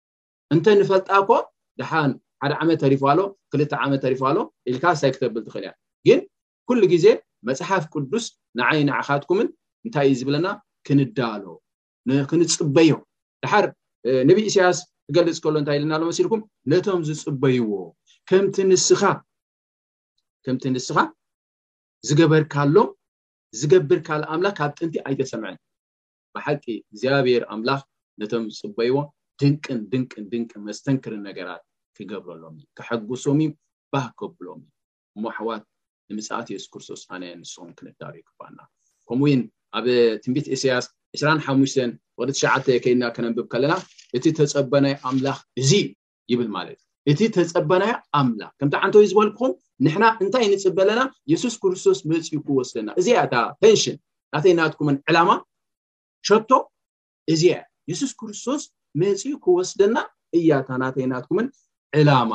እንተ 0.55 0.67
ንፈልጣ 0.81 1.09
ኮ 1.29 1.39
ድሓን 1.81 2.13
ሓደ 2.43 2.53
ዓመት 2.63 2.79
ተሪፍዋሎ 2.85 3.21
ክልተ 3.53 3.73
ዓመት 3.85 4.01
ተሪፍዋሎ 4.07 4.39
ኢልካ 4.71 4.85
ሳይ 5.01 5.11
ክተብል 5.15 5.43
ትኽእል 5.47 5.65
እያ 5.65 5.73
ግን 6.09 6.21
ኩሉ 6.69 6.81
ግዜ 6.93 7.07
መፅሓፍ 7.49 7.85
ቅዱስ 7.95 8.25
ንዓይ 8.61 8.81
ንዓኻትኩምን 8.89 9.49
እንታይ 9.87 10.07
እዩ 10.13 10.17
ዝብለና 10.21 10.47
ክንዳሎ 10.89 11.45
ክንፅበዮ 12.31 12.91
ድሓር 13.45 13.67
ነብ 14.29 14.39
እሳያስ 14.51 14.79
ክገልፅ 15.09 15.39
ከሎ 15.45 15.55
እንታይ 15.63 15.77
ኢለና 15.81 15.93
ሎ 16.01 16.03
መሲልኩም 16.11 16.41
ነቶም 16.73 17.03
ዝፅበይዎ 17.09 17.69
ከምቲ 18.31 18.57
ንስኻ 20.75 20.97
ዝገበርካሎ 22.09 22.77
ዝገብር 23.61 23.99
ካልእ 24.07 24.29
ኣምላኽ 24.35 24.53
ካብ 24.59 24.71
ጥንቲ 24.79 24.95
ኣይተሰምዐን 25.09 25.57
ብሓቂ 26.35 26.65
እግዚኣብሔር 26.91 27.43
ኣምላኽ 27.55 27.81
ነቶም 28.21 28.45
ዝፅበይዎ 28.57 28.97
ድንቅን 29.41 29.81
ድንቅን 29.93 30.25
ድንቅን 30.33 30.63
መስተንክርን 30.69 31.21
ነገራት 31.29 31.63
ክገብረሎም 31.97 32.55
ካሓጉሶምእ 32.79 33.51
ባህ 33.95 34.07
ከብሎም 34.21 34.61
ሞኣሕዋት 35.25 35.65
ንምስእት 36.11 36.49
የሱ 36.55 36.65
ክርስቶስ 36.75 37.03
ነ 37.21 37.23
ንስኹም 37.41 37.71
ክንታብ 37.79 38.13
እዩ 38.19 38.23
ክባኣና 38.29 38.59
ከምኡ 39.09 39.21
ውን 39.33 39.43
ኣብ 39.79 39.87
ትንቢት 40.23 40.47
እሳያስ 40.57 40.87
2ሓ 41.25 41.45
ወተሸዓ 42.21 42.53
ከይድና 42.85 43.03
ከነንብብ 43.17 43.47
ከለና 43.55 43.75
እቲ 44.17 44.25
ተፀበናይ 44.39 44.95
ኣምላኽ 45.11 45.39
እዚ 45.61 45.71
ይብል 46.33 46.49
ማለት 46.57 46.81
እዩ 46.85 46.92
እቲ 47.11 47.21
ተፀበናያ 47.35 47.93
ኣምላክ 48.19 48.53
ከምቲ 48.59 48.75
ዓንተወይ 48.85 49.07
ዝበልኩኩም 49.11 49.53
ንሕና 49.85 50.05
እንታይ 50.23 50.45
ንፅበ 50.53 50.79
ለና 50.89 51.01
የሱስ 51.33 51.55
ክርስቶስ 51.63 51.99
መፅኡ 52.13 52.35
ክወስደና 52.49 52.89
እዚያታ 53.01 53.35
ተንሽን 53.63 53.97
ናተይናትኩምን 54.35 54.97
ዕላማ 55.11 55.31
ሸቶ 56.29 56.51
እዚ 57.35 57.43
የሱስ 57.91 58.13
ክርስቶስ 58.21 58.63
መፅኡ 59.03 59.31
ክወስደና 59.47 59.97
እያታ 60.41 60.69
ናተይናትኩምን 60.83 61.47
ዕላማ 62.01 62.33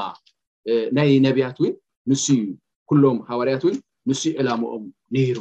ናይ 0.98 1.12
ነብያት 1.28 1.58
እውን 1.62 1.74
ንስ 2.12 2.26
ኩሎም 2.90 3.18
ሃዋርያት 3.30 3.64
እውን 3.68 3.78
ንስ 4.10 4.22
ዕላማኦም 4.42 4.86
ነይሩ 5.18 5.40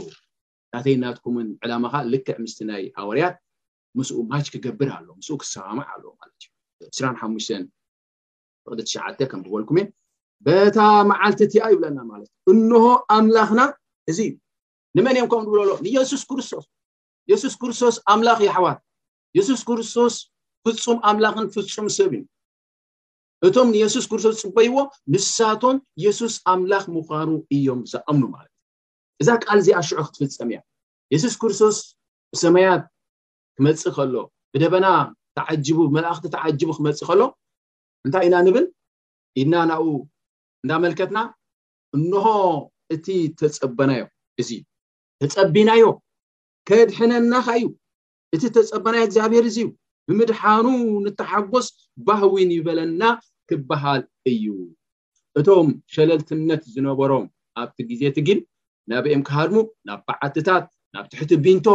ናተይናትኩምን 0.75 1.49
ዕላማ 1.65 1.85
ከዓ 1.95 2.03
ልክዕ 2.13 2.37
ምስ 2.45 2.55
ናይ 2.71 2.85
ሃዋርያት 3.01 3.35
ምስኡ 3.99 4.19
ማች 4.31 4.47
ክገብር 4.55 4.89
ኣሎ 4.99 5.09
ምስ 5.19 5.29
ክሰባማዕ 5.43 5.87
ኣለ 5.97 6.05
ማለት 6.21 6.43
እዩ 6.83 6.89
ስራ 6.99 7.05
ሓሙሽተን 7.21 7.65
ብቅዲ 8.73 8.81
9ሸዓ 8.93 9.27
ከም 9.33 9.41
ዝበልኩም 9.47 9.79
እ 9.81 9.85
በታ 10.47 10.79
መዓልትት 11.11 11.53
ኣ 11.65 11.69
ይብለና 11.73 11.99
ማለት 12.13 12.31
እዩ 12.51 12.53
እንሆ 12.53 12.81
ኣምላኽና 13.17 13.61
እዚ 14.11 14.19
ንመን 14.97 15.17
ዮም 15.21 15.29
ከም 15.33 15.43
ብለሎ 15.53 15.71
ንየሱስ 15.87 16.23
ክርስቶስ 16.31 16.65
የሱስ 17.31 17.55
ክርስቶስ 17.61 17.97
ኣምላኽ 18.13 18.39
ይሕዋት 18.49 18.79
የሱስ 19.39 19.61
ክርስቶስ 19.69 20.15
ፍፁም 20.67 20.99
ኣምላኽን 21.11 21.47
ፍፁም 21.57 21.87
ሰብ 21.99 22.13
ዩ 22.19 22.23
እቶም 23.47 23.69
ንየሱስ 23.77 24.05
ክርስቶስ 24.11 24.37
ፅበይዎ 24.45 24.77
ንሳቶን 25.15 25.77
የሱስ 26.05 26.35
ኣምላኽ 26.53 26.85
ምዃኑ 26.97 27.31
እዮም 27.57 27.81
ዝኣምኑ 27.93 28.23
ማለት 28.35 28.53
እዩ 28.57 29.23
እዛ 29.25 29.29
ቃል 29.45 29.59
እዚ 29.63 29.69
ሽዑ 29.89 29.99
ክትፍፀም 30.09 30.51
እያ 30.53 30.61
የሱስ 31.15 31.35
ክርስቶስ 31.43 31.77
ብሰማያት 32.35 32.85
ክመፅ 33.57 33.83
ከሎ 33.97 34.15
ብደበና 34.55 34.87
ተዓጅቡ 35.39 35.79
ብመላእኽቲ 35.89 36.27
ተዓጅቡ 36.37 36.69
ክመፅእ 36.79 37.07
ከሎ 37.09 37.23
እንታይ 38.05 38.25
ኢና 38.29 38.37
ንብል 38.49 38.65
ኢድና 39.41 39.55
ናብኡ 39.71 39.87
እንዳመልከትና 40.65 41.19
እንሆ 41.97 42.25
እቲ 42.95 43.07
ተፀበናዮ 43.39 44.03
እዚ 44.41 44.51
ተፀቢናዮ 45.35 45.85
ከድሕነና 46.69 47.33
ኸ 47.47 47.57
እዩ 47.59 47.67
እቲ 48.35 48.43
ተፀበናዮ 48.57 49.03
እግዚኣብሔር 49.07 49.45
እዚእዩ 49.51 49.69
ብምድሓኑ 50.09 50.67
ንተሓጎስ 51.05 51.67
ባህዊን 52.07 52.51
ይበለና 52.57 53.03
ክበሃል 53.51 54.03
እዩ 54.33 54.45
እቶም 55.41 55.69
ሸለልትነት 55.95 56.63
ዝነበሮም 56.75 57.25
ኣብቲ 57.63 57.79
ግዜትግን 57.91 58.39
ናብኤም 58.91 59.23
ክሃድሙ 59.29 59.59
ናብ 59.89 60.01
በዓትታት 60.09 60.67
ናብ 60.95 61.05
ትሕቲ 61.13 61.33
ቢንቶ 61.45 61.67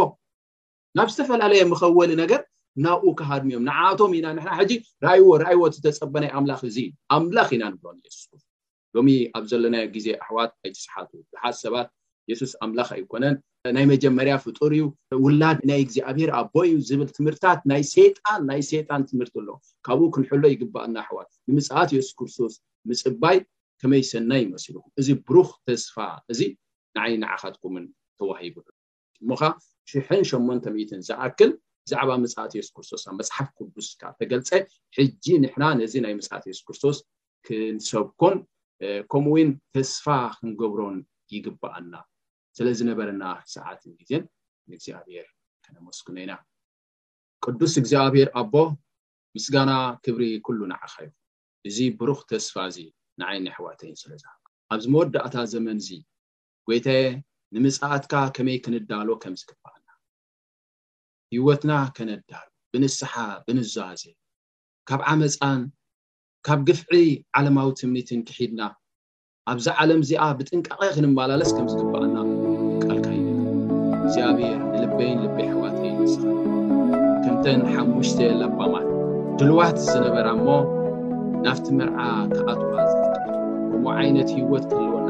ናብ 0.98 1.08
ዝተፈላለየ 1.12 1.62
ምከወሊ 1.72 2.10
ነገር 2.22 2.40
ናብኡ 2.84 3.08
ካሃድምእዮም 3.18 3.64
ንዓቶም 3.68 4.12
ኢና 4.18 4.26
ንሕና 4.36 4.50
ሕጂ 4.58 4.70
ራይዎ 5.06 5.26
ራይዎ 5.44 5.62
እተፀበናይ 5.68 6.30
ኣምላኽ 6.38 6.60
እዚ 6.70 6.78
ኣምላኽ 7.16 7.48
ኢና 7.56 7.62
ንብሎን 7.72 7.96
የሱስ 8.06 8.14
ክስቶ 8.28 8.48
ሎሚ 8.96 9.08
ኣብ 9.36 9.44
ዘለና 9.50 9.76
ግዜ 9.94 10.06
ኣሕዋት 10.22 10.52
ኣይፅስሓት 10.64 11.08
ብሓት 11.32 11.56
ሰባት 11.64 11.88
የሱስ 12.30 12.52
ኣምላኽ 12.64 12.90
ይኮነን 13.02 13.36
ናይ 13.76 13.84
መጀመርያ 13.92 14.34
ፍጡር 14.44 14.70
እዩ 14.76 14.84
ውላድ 15.24 15.58
ናይ 15.70 15.80
እግዚኣብሔር 15.84 16.30
ኣቦ 16.40 16.54
እዩ 16.68 16.74
ዝብል 16.88 17.10
ትምህርታት 17.16 17.60
ናይ 17.72 17.82
ጣን 18.28 18.40
ናይ 18.50 18.60
ጣን 18.90 19.02
ትምህርቲ 19.10 19.34
ኣሎ 19.42 19.48
ካብኡ 19.86 20.08
ክንሕሎ 20.14 20.42
ይግባእና 20.54 20.96
ኣሕዋት 21.04 21.30
ንምፅባት 21.48 21.90
የሱስ 21.96 22.12
ክርስቶስ 22.20 22.54
ምፅባይ 22.90 23.38
ከመይ 23.82 24.02
ሰናይ 24.12 24.40
ይመሲልኩም 24.46 24.90
እዚ 25.00 25.08
ብሩኽ 25.28 25.50
ተስፋ 25.68 25.96
እዚ 26.32 26.40
ንዓይ 26.96 27.12
ንዓኻትኩምን 27.24 27.84
ተዋሂቡ 28.20 28.54
ሞካ 29.30 29.42
ሽ8 29.90 30.58
ዝኣክል 31.08 31.52
ብዛዕባ 31.86 32.10
መፅእት 32.24 32.52
የሱስ 32.56 32.72
ክርስቶስ 32.74 33.02
ብ 33.06 33.12
መፅሓፍ 33.18 33.48
ቅዱስ 33.58 33.86
ካብ 34.00 34.14
ተገልፀ 34.20 34.50
ሕጂ 34.96 35.24
ንሕና 35.42 35.64
ነዚ 35.80 35.94
ናይ 36.04 36.14
መፅት 36.18 36.44
የሱስ 36.50 36.60
ክርስቶስ 36.66 36.96
ክንሰብኩን 37.46 38.34
ከምኡእውን 39.12 39.50
ተስፋ 39.74 40.04
ክንገብሮን 40.38 40.96
ይግባኣና 41.34 41.94
ስለዝነበረና 42.58 43.24
ሰዓት 43.54 43.80
ግዜን 44.00 44.22
ንእግዚኣብሄር 44.70 45.26
ከነመስግኖ 45.64 46.16
ኢና 46.24 46.32
ቅዱስ 47.44 47.74
እግዚኣብሄር 47.82 48.28
ኣቦ 48.40 48.54
ምስጋና 49.36 49.70
ክብሪ 50.04 50.22
ኩሉ 50.46 50.58
ንዓኻ 50.72 50.94
ይኹ 51.04 51.12
እዚ 51.68 51.76
ብሩኽ 51.98 52.20
ተስፋ 52.32 52.54
እዚ 52.70 52.78
ንዓይኒ 53.20 53.44
ኣሕዋተይ 53.52 53.92
ስለዝ 54.02 54.22
ኣብዚ 54.74 54.84
መወዳእታ 54.94 55.34
ዘመን 55.54 55.78
እዚ 55.82 55.90
ጎይታየ 56.68 57.04
ንምፃእትካ 57.54 58.14
ከመይ 58.36 58.58
ክንዳሎ 58.64 59.08
ከምዝግባአል 59.22 59.80
ሂይወትና 61.32 61.72
ከነዳር 61.96 62.46
ብንስሓ 62.72 63.12
ብንዛዘ 63.44 64.02
ካብ 64.88 65.00
ዓመፃን 65.12 65.60
ካብ 66.46 66.58
ግፍዒ 66.68 66.98
ዓለማዊ 67.38 67.68
ትምኒትን 67.80 68.20
ክሒድና 68.28 68.60
ኣብዚ 69.52 69.66
ዓለም 69.82 70.00
እዚኣ 70.06 70.24
ብጥንቃቐ 70.38 70.80
ክንመላለስ 70.96 71.50
ከምዝግበኣልና 71.56 72.18
ቃልካ 72.84 73.06
ዩ 73.20 73.24
እግዚኣብሔር 74.02 74.58
ልበይን 74.82 75.16
ልበይ 75.24 75.48
ሕዋትይ 75.54 75.92
ንስል 76.00 76.26
ከምተን 77.24 77.62
ሓሙሽተ 77.72 78.20
ለባባት 78.42 78.86
ድልዋት 79.40 79.76
ዝነበራ 79.88 80.26
እሞ 80.40 80.46
ናፍቲ 81.48 81.66
መርዓ 81.80 82.00
ክኣትዋ 82.36 82.72
ዝቀል 82.92 83.34
ምዎ 83.70 83.88
ዓይነት 83.98 84.30
ሂወት 84.36 84.66
ክህልወና 84.74 85.08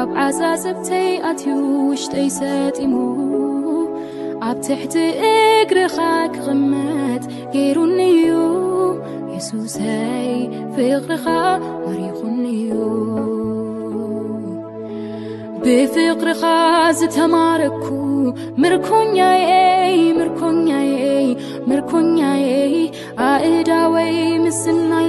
ኣብ 0.00 0.10
ዓዛሰብተይ 0.24 1.08
ኣትዩ 1.28 1.48
ውሽጠይ 1.88 2.28
ሰጢሙ 2.38 2.94
ኣብ 4.48 4.58
ትሕቲ 4.66 4.94
እግርኻ 5.30 5.96
ክቕመጥ 6.34 7.22
ገይሩኒእዩ 7.54 8.30
የሱሰይ 9.34 10.28
ፍቕርኻ 10.76 11.26
ወሪኹኒእዩ 11.86 12.70
ብፍቕርኻ 15.64 16.42
ዝተማረኩ 16.98 17.84
ምርኮኛየይ 18.62 19.98
ምርኩኛየይ 20.20 21.28
ምርኮኛየይ 21.70 22.76
ኣእዳወይ 23.28 24.14
ምስናይ 24.44 25.08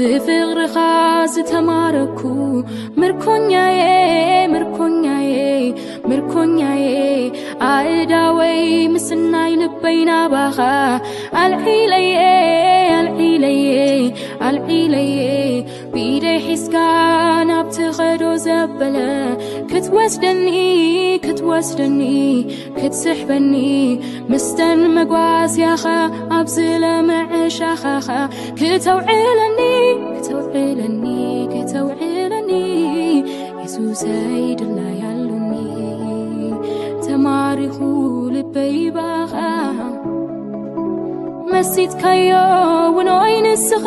ብፍቕርኻ 0.00 0.74
ዝተማረኩ 1.32 2.20
ምርኮኛየ 3.00 3.78
ምርኮኛየ 4.52 5.36
ምርኮኛየ 6.08 6.92
ኣእዳወይ 7.70 8.58
ምስናይ 8.94 9.52
ልበይናባኸ 9.62 10.58
ኣልዒለየ 11.42 12.20
ኣልዒለየ 12.98 13.70
ኣልዒለየ 14.48 15.10
ቢደይ 15.92 16.38
ሒዝካ 16.46 16.76
ናብቲኸዶ 17.48 18.22
ዘበለ 18.44 18.96
ክትወስደኒ 19.70 20.50
ክትወስደኒ 21.24 22.00
ክትስሕበኒ 22.78 23.52
ምስተን 24.30 24.80
መጓስያኻ 24.96 25.84
ኣብዝለመዐሻኻኻ 26.38 28.08
ክተውዕለኒ 28.60 29.60
ክተውዕለኒ 30.14 31.04
ክተውዕለኒ 31.52 32.50
የሱሰይድና 33.62 34.78
ያሉኒ 35.02 35.52
ተማሪኹ 37.06 37.78
ልበይባኻ 38.36 39.34
መሲትካዮ 41.54 42.28
ውንኣይንስኻ 42.98 43.86